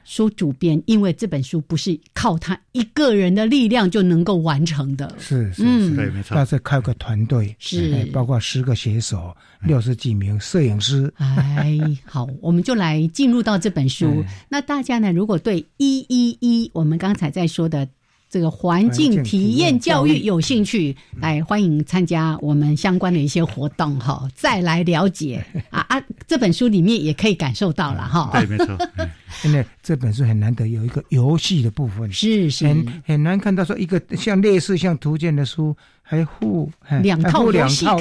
[0.03, 11.11] 书主编，因为这本书不是靠他一个人的力量就能够完成的，是是是，对，没错，他是靠个团队，是包括十个写手、六十几名摄影师。
[11.17, 14.23] 哎，好，我们就来进入到这本书。
[14.49, 17.87] 那大家呢，如果对一一一我们刚才在说的。
[18.33, 25.45] 这个环境体验教育有兴趣，来欢迎参加我们相关的一些活动哈，再来了解。
[25.69, 26.01] 啊啊！
[26.25, 28.31] 这本书里面也可以感受到了哈。
[28.33, 28.75] 对，没错。
[29.45, 36.71] 因为这本书很难得有一个游戏的部分，是是，很很难看到说一个像类似像图鉴的书还附
[37.03, 37.99] 两套两套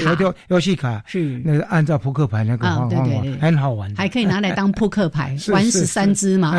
[0.49, 1.42] 游戏卡，是。
[1.45, 3.05] 那个按照扑克牌那个方法，
[3.38, 6.59] 很好玩，还可以拿来当扑克牌 玩十三只嘛。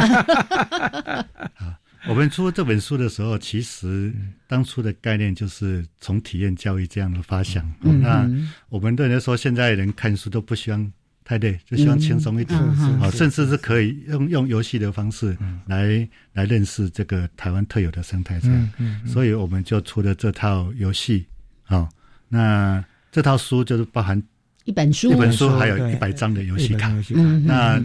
[2.09, 4.13] 我们出这本书的时候，其实
[4.45, 7.65] 当初的概念就是从体验教育这样的发想。
[7.79, 8.29] 那
[8.67, 10.91] 我们对人说，现在人看书都不希望
[11.23, 12.59] 太累，就希望轻松一点，
[12.99, 18.37] 好，甚至是可以用用游戏的方式来来认识这个台湾特有的生态。
[18.41, 18.69] 这样，
[19.07, 21.25] 所以我们就出了这套游戏。
[21.63, 21.87] 好，
[22.27, 24.21] 那这套书就是包含
[24.65, 26.93] 一本书，一本书还有一百张的游戏卡。
[27.45, 27.81] 那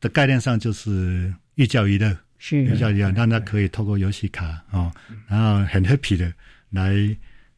[0.00, 2.16] 的概念上就是寓教于乐。
[2.42, 4.92] 是比较一样，让他可以透过游戏卡哦，
[5.28, 6.32] 然后很 happy 的
[6.70, 6.92] 来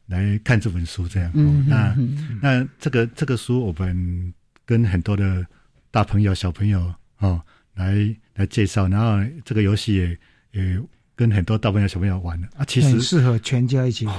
[0.05, 1.31] 来看这本书，这样。
[1.33, 1.95] 嗯，那
[2.39, 4.31] 那这个这个书，我们
[4.63, 5.43] 跟很多的
[5.89, 7.41] 大朋友、小朋友哦
[7.73, 10.17] 来来介绍，然后这个游戏也
[10.51, 10.79] 也。
[11.15, 12.47] 跟很多大朋友小朋友玩的。
[12.57, 14.15] 啊，其实适合全家一起玩，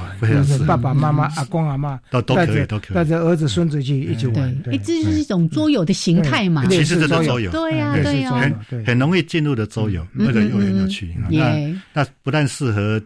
[0.66, 2.94] 爸爸妈妈、阿公阿妈都都可以，都可以。
[2.94, 4.62] 带着儿子孙子去一起玩。
[4.66, 6.64] 哎，这就是一种桌游的形态嘛。
[6.66, 8.32] 其实这是桌游，对呀，对呀，
[8.68, 11.14] 很很容易进入的桌游，那个有很有趣。
[11.28, 13.00] 那那不但适合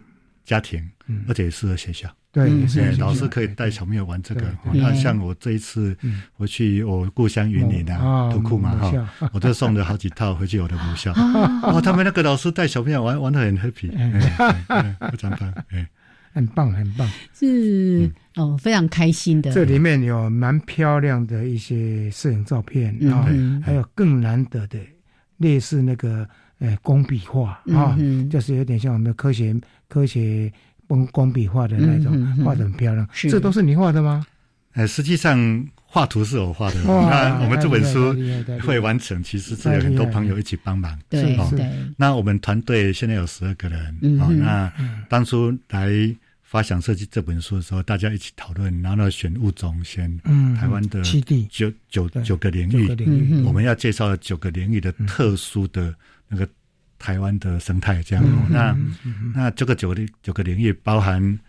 [0.45, 0.81] 家庭，
[1.27, 2.09] 而且也适合学校。
[2.31, 2.49] 对，
[2.97, 4.43] 老师可以带小朋友玩这个。
[4.73, 5.95] 那像我这一次
[6.33, 11.11] 回去我故乡云林啊，土库嘛哈，我就送了好几套回去我的母校。
[11.63, 13.91] 哦，他们那个老师带小朋友玩玩的很 happy，
[15.11, 15.53] 不常看。
[16.33, 19.51] 很棒很棒，是哦，非常开心的。
[19.51, 23.27] 这里面有蛮漂亮的一些摄影照片啊，
[23.61, 24.79] 还有更难得的
[25.39, 26.25] 类似那个
[26.59, 27.97] 呃工笔画啊，
[28.29, 29.53] 就是有点像我们的科学
[29.89, 30.49] 科学
[30.91, 33.07] 工工笔画的那种，画的很漂亮。
[33.29, 34.25] 这都是你画的吗？
[34.73, 35.67] 呃，实际上。
[35.93, 38.15] 画图是我画的，那我们这本书
[38.65, 40.97] 会完成，其实是有很多朋友一起帮忙。
[41.09, 44.71] 对对，那我们团队现在有十二个人，哦，那
[45.09, 45.91] 当初来
[46.41, 50.17] 发想设计这本书的时候，大家一起讨论，然后选物种，选
[50.57, 51.45] 台湾的七地。
[51.51, 55.93] 九九九个领域，我们要介绍九个领域的特殊的
[56.29, 56.47] 那个
[57.01, 58.23] 台湾的生态，这样。
[58.49, 58.77] 那
[59.35, 61.39] 那这个九个九个领域包含。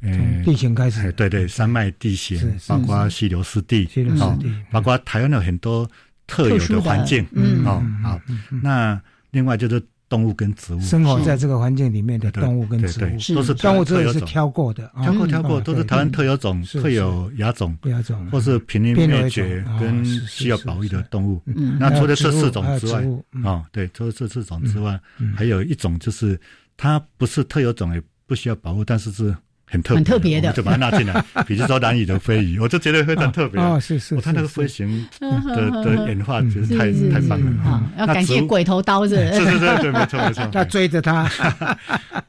[0.00, 5.90] 呃地形开始，对对，山脉地形，包括溪流湿地，溪流湿地，包括台湾有很多
[6.24, 8.20] 特有的环境，嗯，哦，好，
[8.62, 21.42] 那另外就是动物跟植物，生活在这个环境里面的动物跟植物，都是动物植物是挑过的，挑过挑过，都是台湾特有种、特有亚种、亚种，或是濒临灭绝跟需要保育的动物。
[21.78, 23.04] 那除了这四种之外，
[23.44, 24.98] 啊，对，除了这四种之外，
[25.36, 26.40] 还有一种就是
[26.76, 29.34] 它不是特有种，也不需要保护，但是是。
[29.70, 31.24] 很特很特别的，就把它纳进来。
[31.46, 33.60] 比如说蓝蚁的飞鱼，我就觉得非常特别。
[33.60, 37.92] 哦，是是，我看那个飞行的的演化，觉得太太棒了。
[37.98, 39.16] 要感谢鬼头刀子。
[39.32, 40.46] 是是 是，对，没错没错。
[40.52, 41.30] 他追着他，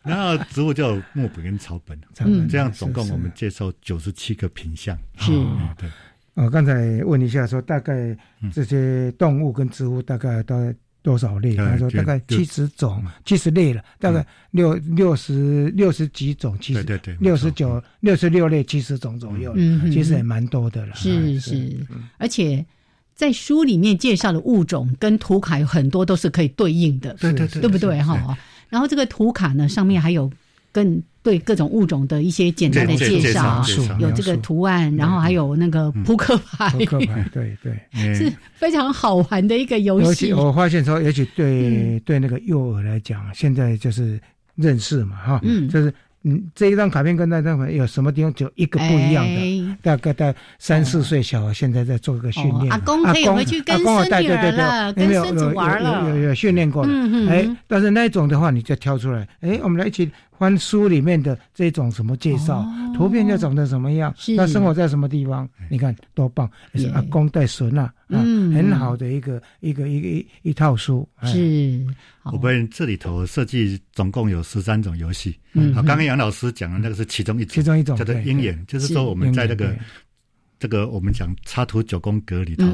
[0.03, 1.97] 然后植物就有木本跟草本，
[2.49, 4.97] 这样总共我们介绍九十七个品相。
[5.17, 5.31] 是，
[5.77, 5.89] 对。
[6.33, 6.73] 我刚才
[7.05, 8.15] 问一下，说大概
[8.53, 10.55] 这些动物跟植物大概都。
[11.01, 11.55] 多少类？
[11.55, 19.53] 他说大概七十种，七十类了，大概六六十六十几种，七十六十九六十六类，七十种左右。
[19.55, 20.95] 嗯，其实也蛮多的了。
[20.95, 21.85] 是是，
[22.17, 22.65] 而且
[23.15, 28.37] 在书里面介绍的物种跟图卡有很多都是可以对应的，对对对，对不对哈？
[28.69, 30.31] 然后这个图卡呢，上面还有
[30.71, 31.01] 更。
[31.29, 33.63] 对各种物种的一些简单的介绍，
[33.99, 37.77] 有这个图案，然后还有那个扑克牌，扑克牌，对对，
[38.15, 40.33] 是非常好玩的一个游戏。
[40.33, 44.19] 我发现说，也许对对那个幼儿来讲，现在就是
[44.55, 45.93] 认识嘛，哈，嗯，就是。
[46.23, 49.77] 嗯，这一张卡片跟那张有什么地方就一个不一样的？
[49.81, 52.69] 大概在三四岁小孩现在在做一个训练。
[52.69, 56.09] 阿公可以回去跟孙女儿了，跟孙子玩了。
[56.09, 56.91] 有有有训练过的，
[57.29, 65.47] 哎，但是那种的话，你就挑出来，哎，我们来一起翻书里面的这种什么介绍，图片就长得什么样，他生活在什么地方？
[65.69, 66.49] 你看多棒！
[66.75, 71.85] 是阿公带孙啊，嗯，很好的一个一个一个一一套书是。
[72.31, 75.37] 我们这里头设计总共有十三种游戏。
[75.53, 79.75] 嗯，好，刚刚杨老师讲的那个是其中一种，其中一种叫做鹰眼，就是说我们在那个
[80.57, 82.65] 这个我们讲插图九宫格里头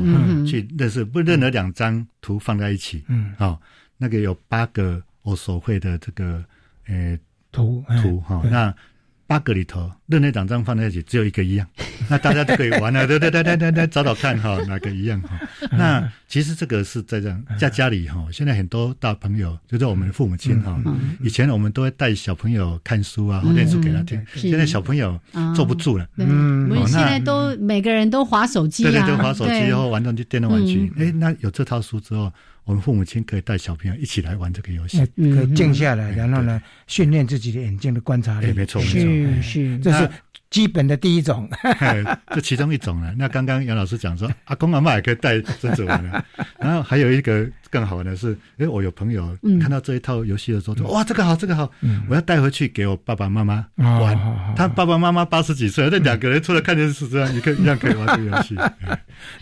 [0.45, 3.59] 去认识，不任何两张图放在一起，嗯，好，
[3.97, 6.43] 那个有八个我所绘的这个
[6.87, 7.17] 呃
[7.55, 8.73] 图图哈，那。
[9.27, 11.67] 八个里头，任何两张放在一起，只有一个一样，
[12.07, 13.07] 那大家都可以玩了。
[13.07, 15.29] 对对对对对对，找找看哈，哪个一样哈？
[15.71, 18.23] 那其实这个是在这样在家里哈。
[18.31, 20.79] 现在很多大朋友，就是我们的父母亲哈，
[21.23, 24.23] 以前我们都会带小朋友看书啊，念书给他听。
[24.35, 25.19] 现在小朋友
[25.55, 30.93] 坐不住了，嗯，我们现在都每个人都划手机，对对对，划手机然后玩动就电动玩具。
[30.99, 32.31] 哎，那有这套书之后。
[32.65, 38.51] 我们父母亲可以带小朋友一起来玩这个游戏，可以静下来，然后呢，训练自己的眼睛的观察力。
[38.53, 40.09] 没错，没错，是是，这是
[40.49, 41.49] 基本的第一种，
[42.33, 43.13] 这其中一种了。
[43.19, 46.25] 那刚刚杨老师讲说，阿公阿妈也可以带孙子玩了，
[46.59, 47.47] 然后还有一个。
[47.71, 51.69] 更好玩的是，哎，我有朋友看到这一套游戏的时候，说哇，这个好，这个好，
[52.07, 54.17] 我要带回去给我爸爸妈妈玩。
[54.55, 58.55] 他爸爸妈妈八十几岁，那两个人除了看电视之外，一个一样可以玩这个游戏。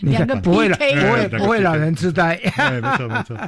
[0.00, 2.34] 两个不会了，不会不会老人痴呆。
[2.56, 3.38] 没错没错。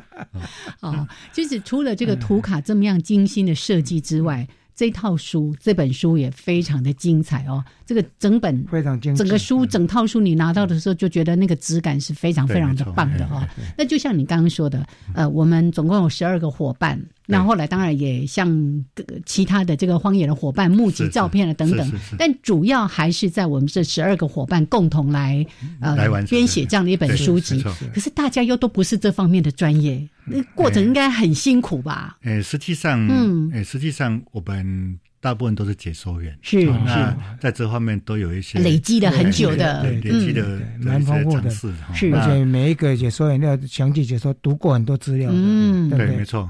[0.83, 4.47] 哦，就是除了这个图卡这么样精心的设计之外。
[4.77, 7.65] 这套书，这本书也非常的精彩哦。
[7.87, 13.43] 这个整本非常精，整个书整套书你拿到的时候，就觉得那个质感是非常非常的棒的哦。
[13.79, 18.85] 那就像你刚刚说的，呃，我们总共有十二个伙伴，那后来当然也像
[19.25, 25.44] 其他的这个荒野的伙伴募集照片了等等，但主要还是在我们这十二个伙伴共同来
[25.81, 27.63] 呃编写这样的一本书籍。
[27.92, 30.00] 可是大家又都不是这方面的专业。
[30.25, 32.19] 那过程应该很辛苦吧？
[32.23, 46.48] 诶，实际上，嗯，诶，实际上我们大部分都是解说员，是是，在这方面都有一些累积了很久的，累积的蛮丰富的，是，而且每一个解说员要详细解说，读过很多资料，嗯，对，没错。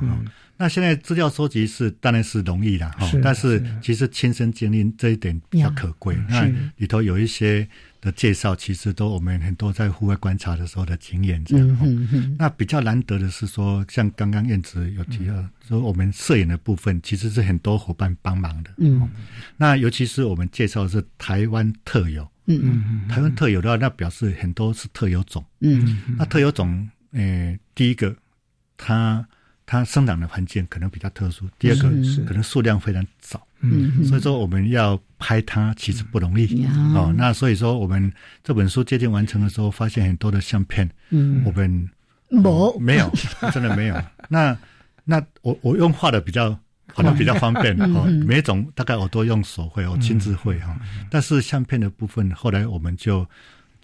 [0.59, 6.17] 那现在资料收集是当然是容易了哈，但是其实亲身经历这一点比较可贵。
[6.29, 7.69] 那里头有一些
[8.01, 12.37] 的介绍，其实都我们很多在户外观察的时候的经验这样。
[12.39, 15.35] 那比较难得的是说，像刚刚燕子有提到
[15.69, 18.71] 说，我们摄影的部分其实是很多伙伴帮忙的。
[18.79, 19.09] 嗯，
[19.57, 22.27] 那尤其是我们介绍的是台湾特有。
[22.49, 25.45] 嗯嗯，台湾特有的话，那表示很多是特有种。
[25.61, 28.15] 嗯，那特有种，诶，第一个，
[28.77, 29.27] 它
[29.67, 31.91] 它生长的环境可能比较特殊；第二个，
[32.25, 33.47] 可能数量非常少。
[33.61, 36.65] 嗯，所以说我们要拍它其实不容易。
[36.95, 38.11] 哦，那所以说我们
[38.43, 41.91] 这本书接近完成的时候，发现很多的相片，嗯，我们
[42.29, 43.13] 没没有，
[43.53, 44.03] 真的没有。
[44.29, 44.57] 那
[45.05, 46.59] 那我我用画的比较。
[46.89, 50.75] 可能比较方便哈，每种大概我都用手绘，我亲自绘哈。
[51.11, 53.29] 但是相片的部分，后来我们就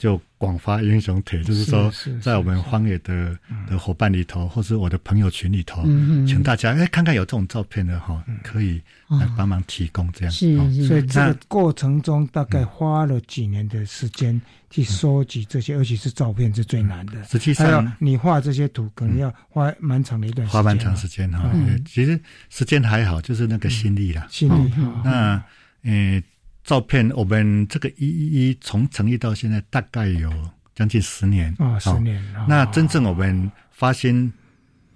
[0.03, 1.89] 就广发英雄帖，就是说
[2.21, 3.39] 在我们荒野的
[3.71, 5.85] 的伙伴里头，或是我的朋友群里头，
[6.27, 10.33] 请大家哎看看有这种照片的哈，可以来帮忙提供这样。
[10.33, 10.57] 是，
[10.89, 14.41] 所以这个过程中大概花了几年的时间。
[14.73, 17.23] 去收集这些，而且是照片是最难的。
[17.25, 21.45] 实际上，你画这些图可能要花蛮长的一段，花蛮长时间哈。
[21.85, 24.27] 其实时间还好，就是那个心力啦。
[24.31, 24.73] 心力。
[25.05, 25.43] 那
[25.83, 26.23] 呃，
[26.65, 30.31] 照片我们这个一一一从成立到现在大概有
[30.75, 32.23] 将近十年啊，十年。
[32.49, 34.33] 那真正我们发现。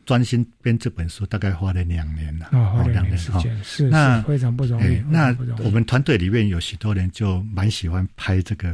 [0.07, 5.03] 专心编这本书，大概花了两年了，哦，两年时间是那非常不容易。
[5.11, 8.73] 那我们团队里面有许多人就蛮喜欢拍这个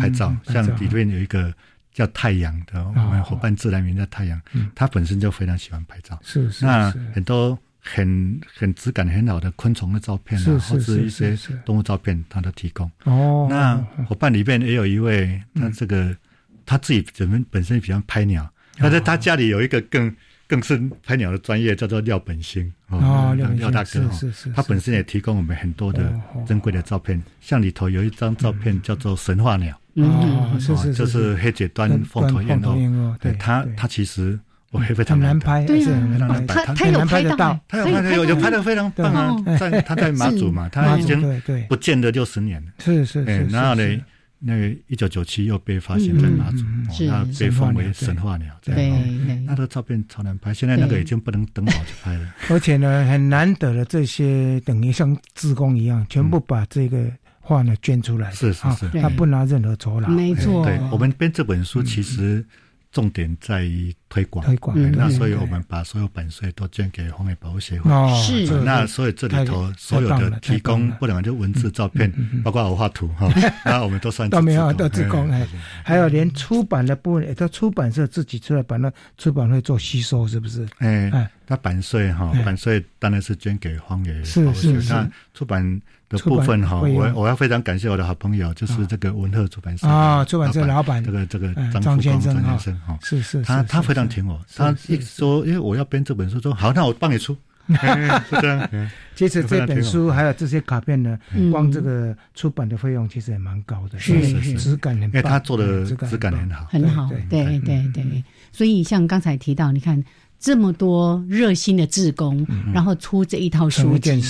[0.00, 1.54] 拍照，像里面有一个
[1.92, 4.42] 叫太阳的，我们伙伴自然名叫太阳，
[4.74, 6.18] 他本身就非常喜欢拍照。
[6.24, 6.66] 是是。
[6.66, 12.90] 那很多很很质感很好的昆虫的照片啊，或者一些动物照片，他都提供。
[13.04, 13.46] 哦。
[13.50, 13.76] 那
[14.06, 16.16] 伙伴里面也有一位，他这个
[16.64, 20.14] 他自己本身本身比较拍鸟，他在他家里有一个更。
[20.48, 26.12] 更是拍鸟的专业，叫做廖本兴哦，廖大哥是是是，他本身也提供我们很多的
[26.46, 34.38] 珍贵的照片，像里头有一张照片叫做神话鸟哦，是是是，就是黑嘴端凤头燕鸥，对他他其实
[34.72, 44.00] 我非常难拍，对啊，他他有拍到，他有拍有有拍的非常棒啊，在他在马祖嘛，他已经不见得六十年了，是是是，然后呢。
[44.44, 46.64] 那个一九九七又被发现在马祖，
[47.06, 49.46] 那被封为神话鸟，这样。
[49.46, 52.34] 那个照片超难拍，现在那个已经不能登岛去拍了。
[52.50, 57.06] 而且呢，很难得的这些，等于像自工一样，全部把这个
[57.38, 58.32] 画呢捐出来。
[58.32, 60.08] 是是是，他不拿任何酬劳。
[60.08, 62.44] 没错，对我们编这本书其实。
[62.92, 64.76] 重点在于推广，推广。
[64.92, 67.90] 那所以我们把所有版税都捐给荒野保护协会。
[68.22, 72.12] 是，那所以这里头所有的提供，不能就文字、照片，
[72.44, 73.32] 包括我画图哈，
[73.64, 75.30] 那我们都算都没有都自供。
[75.30, 75.46] 哎，
[75.82, 80.68] 还有连出版的部分，都出版社自己出来把那出版会做吸收，是不是？
[80.78, 84.12] 哎，那版税哈，版税当然是捐给荒野
[84.44, 84.84] 保护协会。
[84.90, 85.80] 那出版。
[86.12, 97.34] 的部分哈，我我要非常感谢我的好朋友，就是这个文鹤出版社啊，出版社老板这个这个张先生张先生哈，是是，他他非常挺我，他一直说，因为我要编这本书，说好，那我帮你出，
[97.66, 98.68] 是这样。
[99.16, 101.18] 其实这本书还有这些卡片呢，
[101.50, 108.24] 光这个出版的费用其实也蛮高的，是是质感很，因为他做的质感很好，很好，对对对。
[108.52, 110.04] 所以像刚才提到，你看。
[110.42, 114.20] 这么多热心的志工，然后出这一套书籍，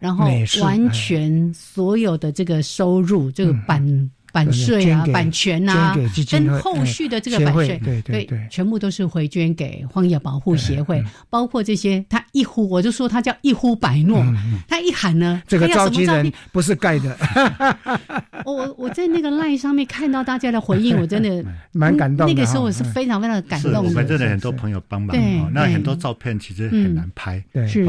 [0.00, 0.26] 然后
[0.62, 4.10] 完全所有的这个收入，这个版。
[4.32, 5.96] 版税啊，版权啊，
[6.30, 11.02] 跟后续的这个版税，对对对，全部都是回捐给荒野保护协会。
[11.28, 14.24] 包括这些，他一呼我就说他叫一呼百诺，
[14.68, 17.16] 他一喊呢，这个召集人不是盖的。
[18.44, 22.26] 我我在那个 line 上面看到大家的回应， 我真的蛮感动。
[22.26, 23.84] 那个时候我是非常非常的感动。
[23.84, 25.16] 我们真的很多朋友帮忙，
[25.52, 27.86] 那很多照片其实很难拍，是，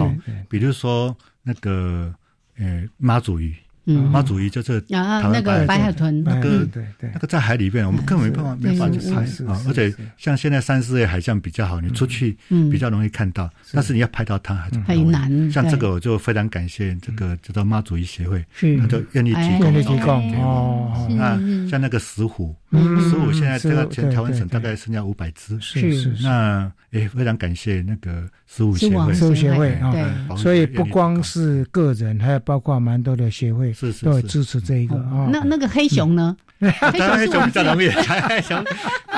[0.49, 2.13] 比如说那个
[2.57, 3.55] 呃妈祖鱼。
[3.91, 9.61] 妈祖鱼就是啊，那个白海豚，那个对对，那个在海里面，我们根本没办法没法去拍啊。
[9.67, 12.37] 而且像现在三四月海象比较好，你出去
[12.71, 15.51] 比较容易看到，但是你要拍到它还是很难。
[15.51, 18.43] 像这个我就非常感谢这个叫做妈祖鱼协会，
[18.79, 19.71] 他就愿意提供。
[19.81, 20.41] 提供。
[20.41, 21.07] 哦。
[21.09, 21.37] 那
[21.67, 26.23] 像那个石虎，石虎现在这个全台湾省大概剩下五百只，是是。
[26.23, 29.93] 那也非常感谢那个十五协会，十五协会啊。
[30.37, 33.73] 所以不光是个人，还有包括蛮多的协会。
[33.73, 35.29] 是是都会支持这一个啊。
[35.31, 36.35] 那那个黑熊呢？
[36.59, 38.63] 黑熊比较容易，黑熊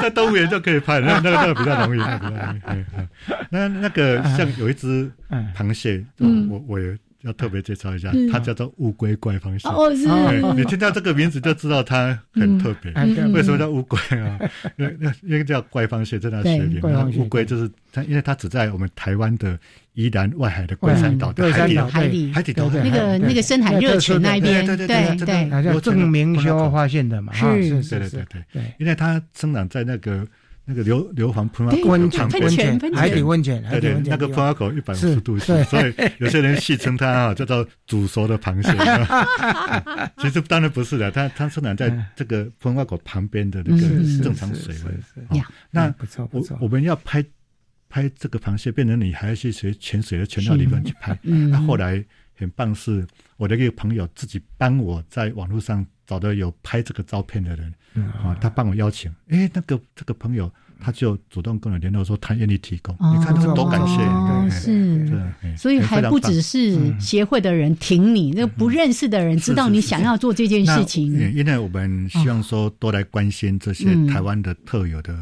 [0.02, 2.84] 在动物园就可以拍，那那个那个比较容易，那比较容易。
[3.50, 5.12] 那那个像有一只
[5.56, 6.04] 螃蟹，
[6.50, 9.68] 我我也要特别介绍一下，它叫做乌龟怪方蟹。
[9.68, 10.06] 哦，是。
[10.56, 12.92] 你听到这个名字就知道它很特别。
[13.34, 14.38] 为什么叫乌龟啊？
[14.78, 19.58] 因为因为叫怪方蟹，在那学里面，乌龟就是它，因为它只在我们台湾的
[19.94, 27.32] 宜兰外海的龟山岛的海底海底海底那个那个深海热泉那边，对对对对，有证明修发现的嘛？
[27.34, 30.28] 是是是是对，因为它生长在那个。
[30.66, 38.72] 那个硫硫磺喷发温泉温泉海底温泉，对对，那个喷发口一百五十度所以有些人戏称它啊叫做煮熟的螃蟹。
[40.20, 43.82] 其实当然不是的，它它生长在这个喷发口旁边的那个
[44.24, 45.44] 正常水温。
[45.70, 47.24] 那不错不错，我们要拍
[47.90, 51.18] 拍这个螃蟹，变成你还要去学潜水的潜到里面去拍。
[51.24, 52.04] 那后来
[52.36, 53.06] 很棒是，
[53.36, 57.74] 我的一个朋友自己帮我在网络上找到有拍这个照片的人。
[58.24, 62.92] 啊，他帮我邀请，哎，那个这个朋友他就主动跟我联络说，他愿意提供。
[62.96, 71.06] 你看，多感谢，是，所以还不只是协会的人挺你，那不认识的人知道你想要做这件事情。
[71.36, 75.16] 因为我们希望说多来关心这些台湾的特有的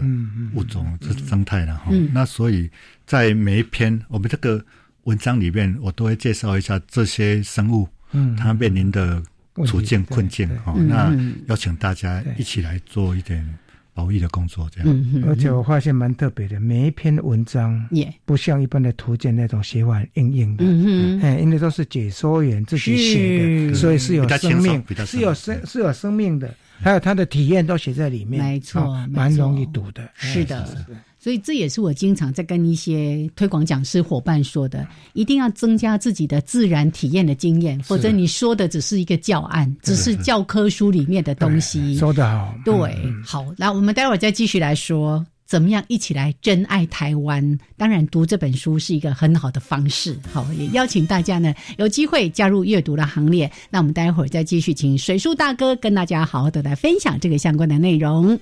[0.54, 1.92] 物种、这生态了哈。
[2.14, 2.72] 那所以
[3.06, 4.64] 在每一篇我们这个
[5.04, 9.22] 文章里面，我都会介绍一下这些生物，嗯，它面临的。
[9.66, 11.16] 处境困境哦，那
[11.47, 13.47] 邀请大家一起来做一点
[13.93, 15.24] 保育的工作，这样。
[15.28, 18.12] 而且我发现蛮特别的，每一篇文章也。
[18.26, 20.64] 不像一般的图鉴那种写法硬硬的，
[21.26, 30.09] 哎，因为都是解说员自己写的，所以是有生命，是有生是有生命的，还有他的体验都写在里面，没错，蛮容易读的。
[30.16, 30.86] 是的。
[31.22, 41.96] 所以这也是我经常在跟一些推广讲师伙伴说的，一定要增加自己的自然体验的经验，否则你说的只是一个教案，只是教科书里面的东西。
[41.96, 42.74] 说得好，对，
[43.24, 47.56] 好，那我们待会儿再继续来说，怎么样一起来珍爱台湾？
[47.78, 50.18] 当然，读这本书是一个很好的方式。
[50.34, 53.52] 好，也邀请大家呢有机会加入阅读的行列。
[53.70, 58.40] 那我们待会儿再继续请水树大哥跟大家好好的来分享这个相关的内容。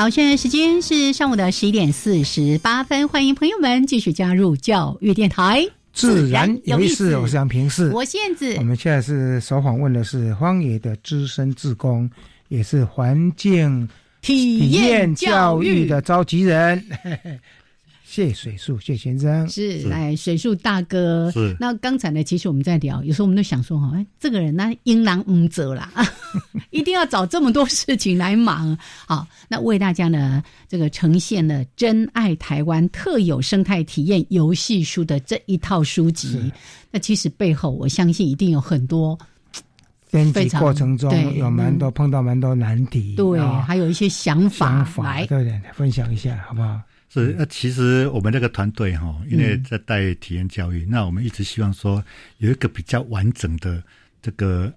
[0.00, 7.14] 好，现在时间是上午的十一点四十八分，欢迎朋友们继续加入教育电台，自然有意思。
[7.18, 8.54] 我是杨平是，我现子。
[8.56, 12.10] 我们现在是首访问的是荒野的资深志工，
[12.48, 13.86] 也是环境
[14.22, 16.82] 体验教育的召集人。
[18.12, 21.30] 谢水树，谢先生是来水树大哥。
[21.30, 25.92] 是那刚才呢，其实我们在聊，有时候我们都想说哈，哎，这个人那应当唔责啦，
[26.70, 28.76] 一定要找这么多事情来忙。
[29.06, 36.50] 好，那为大家呢，这个呈现了《真爱台湾特有生态体验游戏书》的这一套书籍。
[36.90, 39.16] 那其实背后，我相信一定有很多
[40.10, 46.80] 编辑过程中有蛮多碰到蛮多难题，对，还有一些想法来对对，分享一下好不好？
[47.12, 52.02] 是，那其实我们这个团队哈，因为在带体验教育，那我们一直希望说
[52.38, 53.82] 有一个比较完整的
[54.22, 54.72] 这个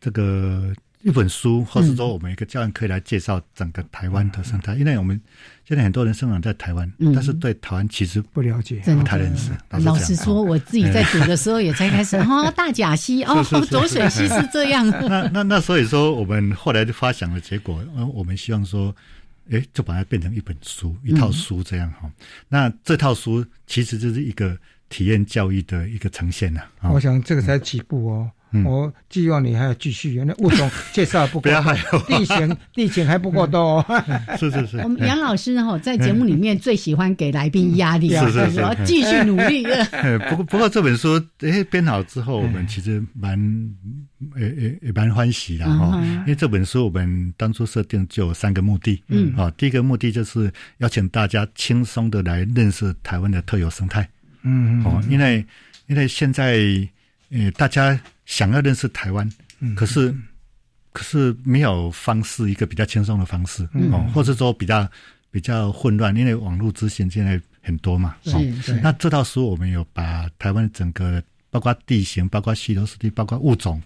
[0.00, 5.20] 这个一本书，或是说我们一个教案可以来介绍整个台湾的生态，因为我们
[5.64, 9.50] 现在很多人生长在台湾，但是对台湾其实不了解，不太认识。
[9.84, 14.84] 老实说，我自己在读的时候也才开始 哦，大甲溪哦，浊水溪是这样。
[15.06, 18.94] 那 那那所以说，我们后来就发想的结果，呃，我们希望说，
[19.50, 22.10] 哎，就把它变成一本书，一套书这样哈。
[22.48, 24.56] 那这套书其实就是一个
[24.88, 26.62] 体验教育的一个呈现呐。
[26.82, 28.30] 我想这个才起步哦。
[28.64, 31.50] 我寄望你还要继续，那物种介绍不够，
[32.06, 33.84] 地形地形还不够多。
[34.38, 34.78] 是是是。
[34.78, 39.64] 我们杨老师哈在节目里面最喜欢给来宾压力，是是是，要继续努力。
[40.28, 43.38] 不过不过这本书哎编好之后，我们其实蛮
[44.36, 49.34] 也也也蛮欢喜的哈，因为这本书我们当初设定就有三个目的，嗯。
[49.36, 54.08] 啊，第一个目的就是邀请大家轻松的来认识台湾的特有生态，
[54.42, 55.44] 嗯哦，因为
[55.86, 56.56] 因为现在
[57.34, 58.00] 呃大家。
[58.26, 59.30] 想要认识台湾，
[59.76, 60.10] 可是
[60.94, 64.90] 可是没有方式，一个比较轻松的方式哦，或者说比较
[65.30, 68.16] 比较混乱，因为网络资讯现在很多嘛。
[68.24, 73.78] 是，那这套书我们有把台湾整个包括地形、包括溪流湿地、包括物种，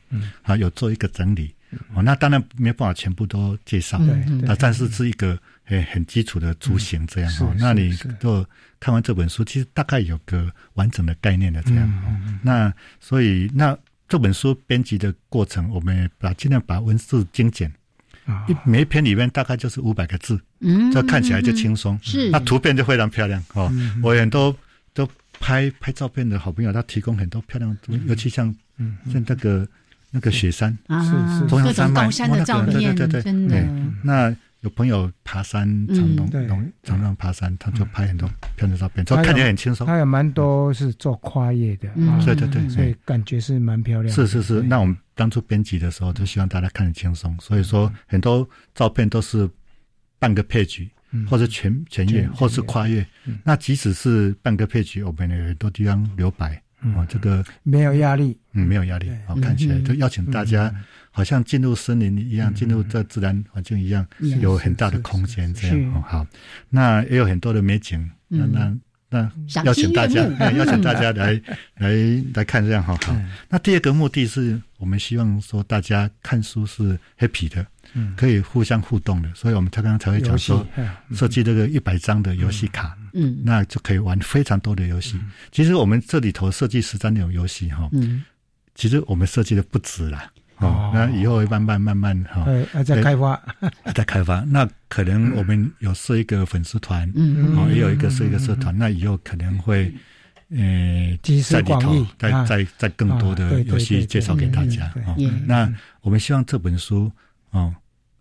[0.43, 1.53] 啊，有做一个整理。
[1.95, 3.99] 哦，那当然没办法全部都介绍，
[4.47, 5.37] 啊，但是是一个
[5.69, 7.33] 很很基础的雏形这样。
[7.41, 8.45] 哦，那你就
[8.81, 12.41] 看完这本书，其实大概有个完整的概念的这样。
[12.43, 13.79] 那所以那。
[14.11, 17.71] 这本书编辑的过程，我们把尽量把文字精简，
[18.49, 23.71] 一每一篇里面大概就是五百个字，嗯，这看起来就轻松，是那图片就非常漂亮哦。
[24.03, 24.57] 我很多
[24.95, 25.07] 都
[25.39, 28.47] 拍拍照片的好朋友，他提供很多漂亮，尤其像
[29.13, 29.69] 像那个
[30.11, 32.09] 那个雪山是，是中央山脉，
[32.39, 33.69] 的照片，对对对对，
[34.03, 34.35] 那。
[34.61, 39.87] 有朋友爬山，常常常常爬山，他就拍很多漂亮照片，就看起来很轻松。
[39.87, 41.89] 他有蛮多是做跨越的，
[42.25, 44.13] 对对对，所以感觉是蛮漂亮。
[44.13, 49.49] 是是是，那我们当初编辑的时候，就希望大家看得轻松，所以说很多照片都是
[50.19, 50.91] 半个配局，
[51.29, 53.07] 或者全全页，或是跨越。
[53.45, 56.61] 那即使是半个配局，我们有很多地方留白。
[56.95, 59.11] 哦，这个没有压力，嗯，没有压力。
[59.27, 60.73] 哦，看起来就邀请大家，
[61.19, 64.07] 好像进入森林一样，进入这自然环境一样，
[64.41, 65.53] 有很大的空间。
[65.53, 66.25] 这样哦，好，
[66.71, 68.09] 那也有很多的美景。
[68.29, 68.79] 那那
[69.11, 71.43] 那邀请大家，邀请大家来
[71.79, 71.93] 来
[72.35, 72.97] 来看这样哈。
[73.05, 73.17] 好，
[73.49, 77.67] 那第二个目的是我们希望说大家看书是 happy 的。
[77.95, 80.65] 嗯，可以互相互动的，所以我们才刚刚才会讲说，
[81.15, 85.19] 设计这个一百张的游戏卡，嗯，那就可以玩非常多的游戏。
[85.51, 88.23] 其实我们这里头设计十三种游戏哈，嗯，
[88.75, 93.41] 其实我们设计的不止啦，哦，那以后会慢慢慢慢哈，还在开发，
[93.95, 94.41] 在开发。
[94.49, 99.93] 那可能我们有设一个粉丝团，嗯，哦，也有一个设一个社团，那以后可能会，
[100.51, 105.17] 呃，在里头再再再更多的游戏介绍给大家啊。
[105.47, 107.11] 那我们希望这本书。
[107.51, 107.75] 哦，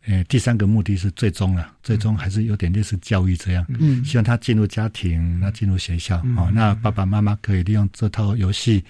[0.07, 8.83] 诶，第三个目的是最终了，最终还是有点类似教育这样，嗯，希望他进入家庭，那进入学校，哦，那爸爸妈妈可以利用这套游戏，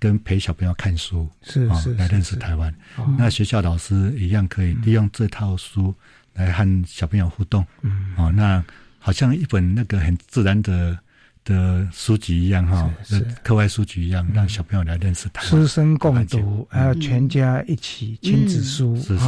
[0.00, 2.74] 跟陪小朋友看书，是是，来认识台湾。
[3.16, 5.94] 那学校老师一样可以利用这套书
[6.34, 8.64] 来和小朋友互动，嗯，哦，那
[8.98, 10.98] 好像一本那个很自然的。
[11.46, 12.92] 的书籍一样哈，
[13.44, 15.50] 课外书籍一样，让小朋友来认识台湾。
[15.50, 19.26] 师生共读，还有全家一起亲子书，是是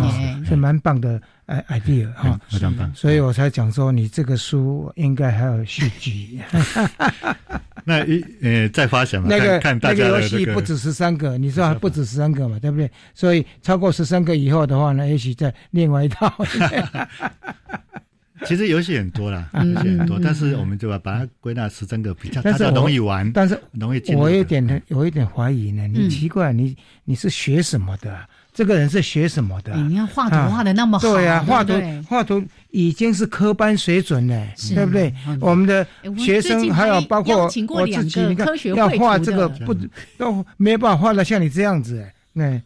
[0.48, 2.92] 是蛮棒的 idea 哈，非常棒。
[2.92, 6.40] 所以我才讲说，你这个书应该还有续集。
[7.86, 12.90] 那一呃，再发想那个那个游戏不止十三个，你说不止十三个嘛，对不对？
[13.14, 16.30] 所以超过十三个以后的话呢，也许再另外一套。
[18.46, 24.14] 其实游戏很多啦，游戏很多，但是我们就要把它归纳十三个比较大家容易玩，但是容易。
[24.14, 28.18] 我有点有一点怀疑呢，你奇怪，你你是学什么的？
[28.54, 29.72] 这个人是学什么的？
[29.76, 31.74] 你看画图画的那么好，对呀，画图
[32.08, 35.14] 画图已经是科班水准了，对不对？
[35.40, 35.86] 我们的
[36.16, 39.72] 学生还有包括我自己，你看要画这个不
[40.16, 42.60] 都没办法画的像你这样子，那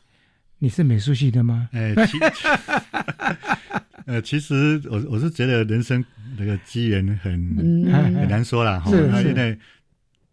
[0.59, 1.69] 你是美术系的吗？
[1.73, 1.95] 哎。
[4.07, 6.05] 呃，其实我我是觉得人生
[6.37, 7.57] 那个机缘很
[7.93, 8.91] 很难说啦，哈。
[9.11, 9.59] 那因为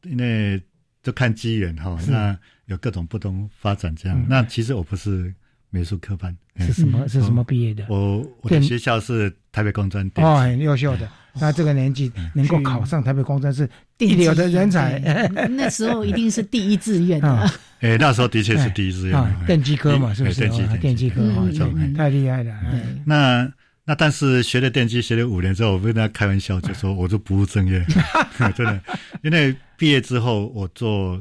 [0.04, 0.62] 因为
[1.04, 4.26] 就看机缘哈，那有各种不同发展这样。
[4.28, 5.34] 那其实我不是
[5.70, 7.86] 美术科班，是什么是什么毕业的？
[7.90, 10.10] 我我的学校是台北工专。
[10.16, 11.10] 哦，很优秀的。
[11.40, 15.00] 那这个年纪能够考上台北工专是一流的人才。
[15.52, 17.52] 那时候一定是第一志愿的。
[17.82, 19.46] 哎，那时候的确是第一志愿。
[19.46, 20.42] 电机科嘛，是不是？
[20.42, 21.48] 电机电机科啊，
[21.96, 22.54] 太厉害了。
[23.06, 23.52] 那。
[23.90, 27.84] 那但是学了电机学了五年之后，我跟他开玩笑就说，我就不务正业，
[28.56, 28.80] 真的，
[29.24, 31.20] 因为毕业之后我做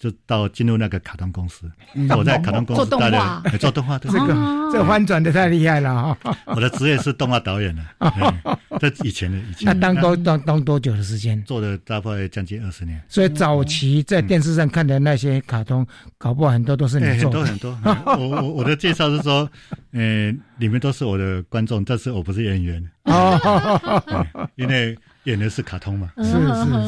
[0.00, 1.70] 就到进入那个卡通公司，
[2.16, 4.28] 我在卡通公司做动画，做动画，这个
[4.72, 6.36] 这翻转的太厉害了哈！
[6.56, 7.84] 我的职业是动画导演了，
[8.80, 9.66] 这以前的以前。
[9.66, 11.42] 那当多当当多久的时间？
[11.44, 12.98] 做了大概将近二十年。
[13.10, 15.86] 所以早期在电视上看的那些卡通，
[16.16, 17.44] 搞不好很多都是你做的。
[17.44, 18.02] 很多很多。
[18.16, 19.46] 我我我的介绍是说，
[19.92, 22.82] 呃，里面都是我的观众，但是我不是演员。
[23.04, 24.96] 哦，因为。
[25.24, 26.10] 演的是卡通嘛？
[26.16, 26.32] 是是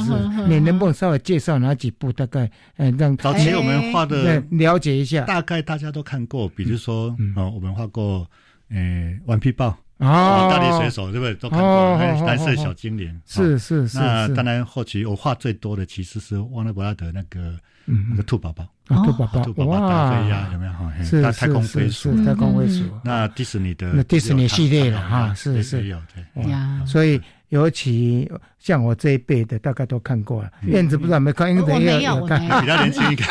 [0.06, 2.10] 是，你能不能稍微介绍哪几部？
[2.12, 5.22] 大概嗯，让早期我们画的了解一下。
[5.26, 8.26] 大概大家都看过，比如说啊，我们画过
[8.70, 8.78] 呃
[9.26, 9.76] 《顽皮豹》
[10.06, 11.34] 啊，《大力水手》对不对？
[11.34, 12.26] 都看过。
[12.26, 13.98] 蓝色小精灵是是是。
[13.98, 21.04] 那当然，后期我画最多的其实是旺勒伯拉德那个那个兔宝宝，兔宝宝，兔宝宝大飞呀，有没有？
[21.04, 22.84] 是太空飞鼠，太空飞鼠。
[23.04, 25.98] 那迪士尼的那迪士尼系列了哈，是是有
[26.34, 27.20] 对呀，所以。
[27.52, 28.26] 尤其
[28.58, 30.50] 像我这一辈的，大概都看过了。
[30.68, 32.40] 燕子不知道没看，应该没有看。
[32.62, 33.28] 比较年轻一点，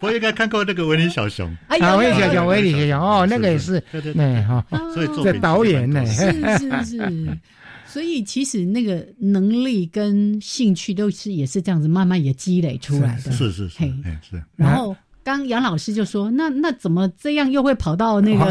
[0.00, 1.46] 我应该看过那个维尼小熊。
[1.68, 4.64] 啊，维尼小熊，维尼小熊，哦，那个也是，对对对，哈。
[4.94, 7.38] 所以做导演呢，是是是。
[7.86, 13.30] 所以其实那个能力跟兴趣都是也是这样子，慢慢也积累出来的。
[13.30, 13.84] 是是是，
[14.22, 14.42] 是。
[14.56, 14.96] 然后。
[15.24, 18.44] 刚杨老师就说：“那那怎么这样又会跑到那个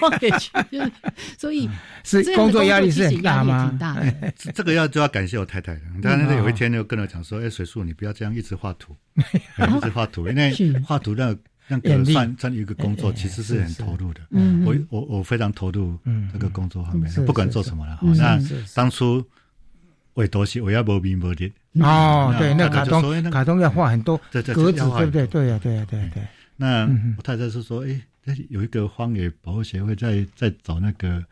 [0.00, 0.50] 荒野 去？
[1.38, 1.70] 所以
[2.02, 3.68] 是工作压力是很大吗？
[3.70, 4.32] 挺大的。
[4.52, 5.80] 这个要就要感谢我太太了。
[6.02, 10.52] 她那有一天就跟我讲说：‘哎，水树，你不要这样一直画图， 一直画图，因为
[10.84, 11.34] 画图那
[11.68, 14.20] 那个算算一个工作，其实是很投入的。
[14.64, 15.96] 我我我非常投入
[16.32, 17.98] 这个工作方面，不管做什么了。
[18.16, 18.38] 那
[18.74, 19.24] 当初
[20.16, 21.50] 委托是我要无名无利。”
[21.80, 24.72] 哦，对，那卡通卡通要画很多格子，对不
[25.10, 25.26] 对？
[25.26, 26.22] 对呀，对呀，对对。
[26.56, 26.88] 那
[27.18, 31.22] 我太太是说，哎，有一个荒野保护协会在在找那个，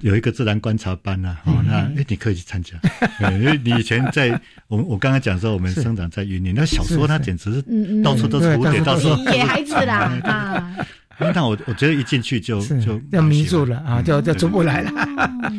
[0.00, 2.80] 有一个自然观察班呐，哦，那哎，你可以去参加。
[3.32, 4.30] 因为你以前在
[4.68, 10.74] 我我刚刚讲说，我们生长在云林，那小时候那简直是到处都是蝴蝶，到处野孩子啦 啊。
[11.18, 14.90] 那我我觉得一进去就就要迷住了啊，就就出不来了。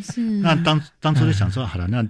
[0.02, 0.22] 是。
[0.22, 2.04] 那当当初就想说，好了，那。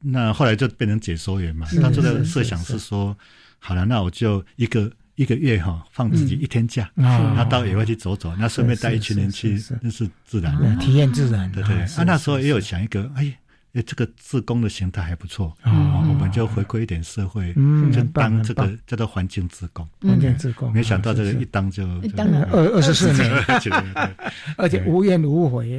[0.00, 1.66] 那后来就变成解说员嘛。
[1.82, 3.16] 当初的设想是说，
[3.58, 9.50] 好了，那我就一个一个月哈，放自己一天假，那到野外去走走，那顺便带一群人去
[9.82, 11.76] 认识自然，体验自然，对对。
[11.76, 13.36] 啊，那时候也有想一个，哎。
[13.76, 17.52] 哎，这个自工的形态还不错，啊我们就回馈一点社会，
[17.92, 19.86] 就当这个叫做环境自工。
[20.00, 21.84] 环境自工，没想到这个一当就
[22.16, 23.30] 当了二二十四年，
[24.56, 25.78] 而且无怨无悔。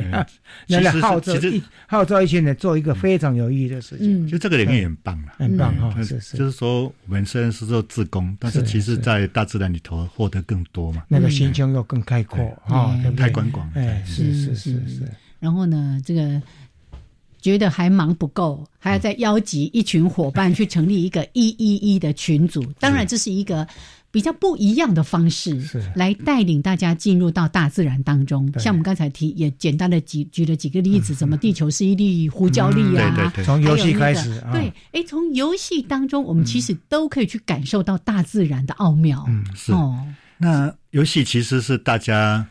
[0.67, 5.91] 其实号召一号召一群人做一个非常有意义的事情，就这个领域很棒了，很棒哈。
[6.03, 13.67] 是是，就是说我们虽然是做自工，但是其实在大自然里头获得更多嘛，那个心胸又更开阔啊，太宽广。
[13.73, 15.01] 哎，是是是是。
[15.39, 16.39] 然后呢，这个。
[17.41, 22.63] 觉得还忙不够，还要再邀集一群伙伴去成立一个一一一的群组。
[22.79, 23.67] 当然，这是一个
[24.11, 25.61] 比较不一样的方式，
[25.95, 28.51] 来带领大家进入到大自然当中。
[28.59, 34.41] 像我们刚才提，也简单的举举了几个例子，什么地球是一粒胡椒粒啊，从游戏开始。
[34.51, 39.25] 对，哎，从游戏当中，我们其实都可以去感受到大自然的奥妙。
[39.27, 39.71] 嗯，是。
[40.37, 42.45] 那游戏其实是大家。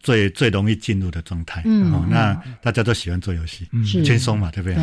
[0.00, 4.76] 最最容易进入的状态，哦，那大家都喜欢做游戏，轻松嘛，对不对？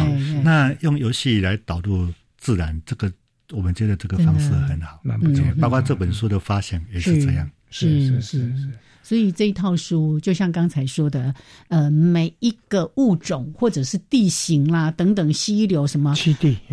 [0.44, 3.12] 那用游戏来导入自然，这个
[3.52, 5.44] 我们觉得这个方式很好，蛮不错。
[5.60, 8.70] 包括这本书的发现也是这样，是是是。
[9.02, 11.34] 所以这一套书，就像刚才说的，
[11.70, 16.14] 呃，每一个物种或者是地形啦等等，溪流什么，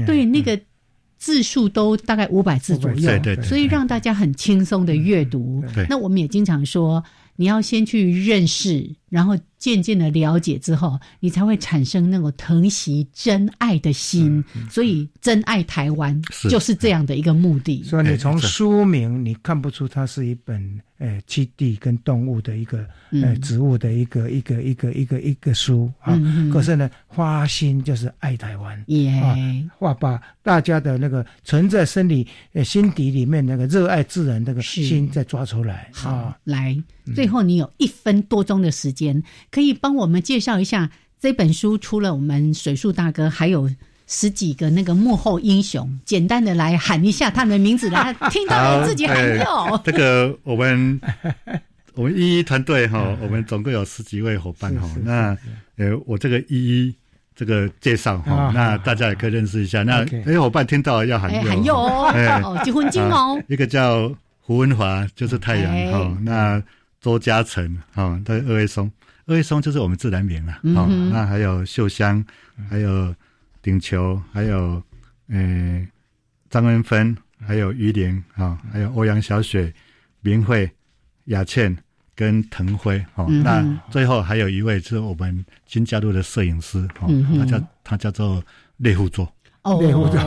[0.07, 0.59] 对那个
[1.19, 3.43] 字数都大概五百字左右，对对。
[3.43, 5.63] 所以让大家很轻松的阅读。
[5.89, 7.03] 那我们也经常说。
[7.37, 9.39] 你要先去认识，然后。
[9.63, 14.45] 渐渐的了解之后，你才会产生那种疼惜真爱的心。
[14.69, 17.81] 所以，真爱台湾就是这样的一个目的。
[17.85, 26.21] 所以，你从书名你看不出它是一本呃基地跟动物的一个呃植物的一个一个一个一个一个书啊。
[26.53, 28.77] 可是呢，花心就是爱台湾，
[29.23, 29.39] 啊，
[29.79, 35.89] 话把大家的那个存在心里呃心底里面那个热爱自然那个心再抓出来。
[35.93, 36.77] 好，来，
[37.15, 39.02] 最后你有一分多钟的时间。
[39.51, 43.71] 可以帮我们介绍一下这本书，除了我们水树大哥，还有
[44.07, 49.81] 十几个那个幕后英雄，简单的来喊一下他们的名字，来 听到自己喊哟。
[49.85, 51.01] 这个我们
[51.95, 54.89] 我们一一团队哈，我们总共有十几位伙伴哈。
[55.05, 55.37] 那
[55.79, 56.95] 呃，我这个一一
[57.35, 59.83] 这个介绍哈，那大家也可以认识一下。
[59.83, 63.41] 那哎，伙伴听到要喊喊哟哦，结婚金哦。
[63.47, 66.19] 一个叫胡文华，就是太阳哈。
[66.23, 66.63] 那
[67.03, 68.91] 周嘉诚哈，他二位松。
[69.27, 72.25] 二位松就是我们自然名了，哦，那还有秀香，
[72.71, 73.15] 还有
[73.61, 74.83] 顶球，还有
[75.29, 75.87] 呃
[76.49, 79.73] 张恩芬，还有于玲啊，还有欧阳小雪、
[80.21, 80.69] 明慧、
[81.27, 81.77] 雅倩
[82.17, 83.27] 跟腾辉哦。
[83.45, 88.45] 那最后还有一位是我们新加入的摄影师哦，他叫他叫做
[88.79, 89.33] 猎户座。
[89.63, 90.21] 哦，猎户座，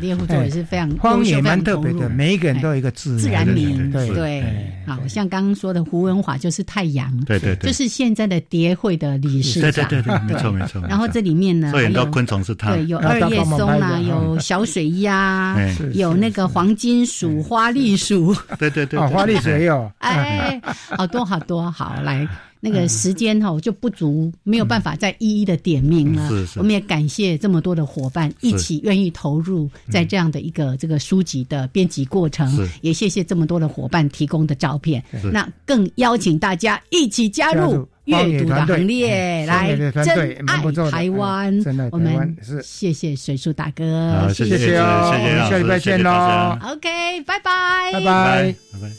[0.00, 4.44] 猎户座也是非常荒野蛮特别的，每一个人都有一个自自然名，对对。
[4.86, 10.80] 好像刚刚说的胡文华就是太阳，对对对，就是现在的蝶会的理事长，对对对对，没错没错。
[10.88, 15.56] 然后这里面呢，很多昆虫是他，对，有二叶松啦，有小水鸭，
[15.94, 20.60] 有那个黄金鼠、花栗鼠，对对对，花栗鼠也有，哎，
[20.96, 22.28] 好多好多，好来。
[22.64, 26.28] 那个时间哈就不足，没有办法再一一的点名了。
[26.28, 32.70] 是是，我们也感谢这么多的伙伴一起愿意投入在这样的一个这个书籍的编辑过程。
[32.80, 35.02] 也谢谢这么多的伙伴提供的照片。
[35.32, 40.08] 那更邀请大家一起加入阅读的行列，来真
[40.46, 41.52] 爱台湾。
[41.90, 46.56] 我们谢谢水树大哥，谢谢哦，下礼拜见喽。
[46.62, 48.92] OK，拜拜，拜拜，拜拜。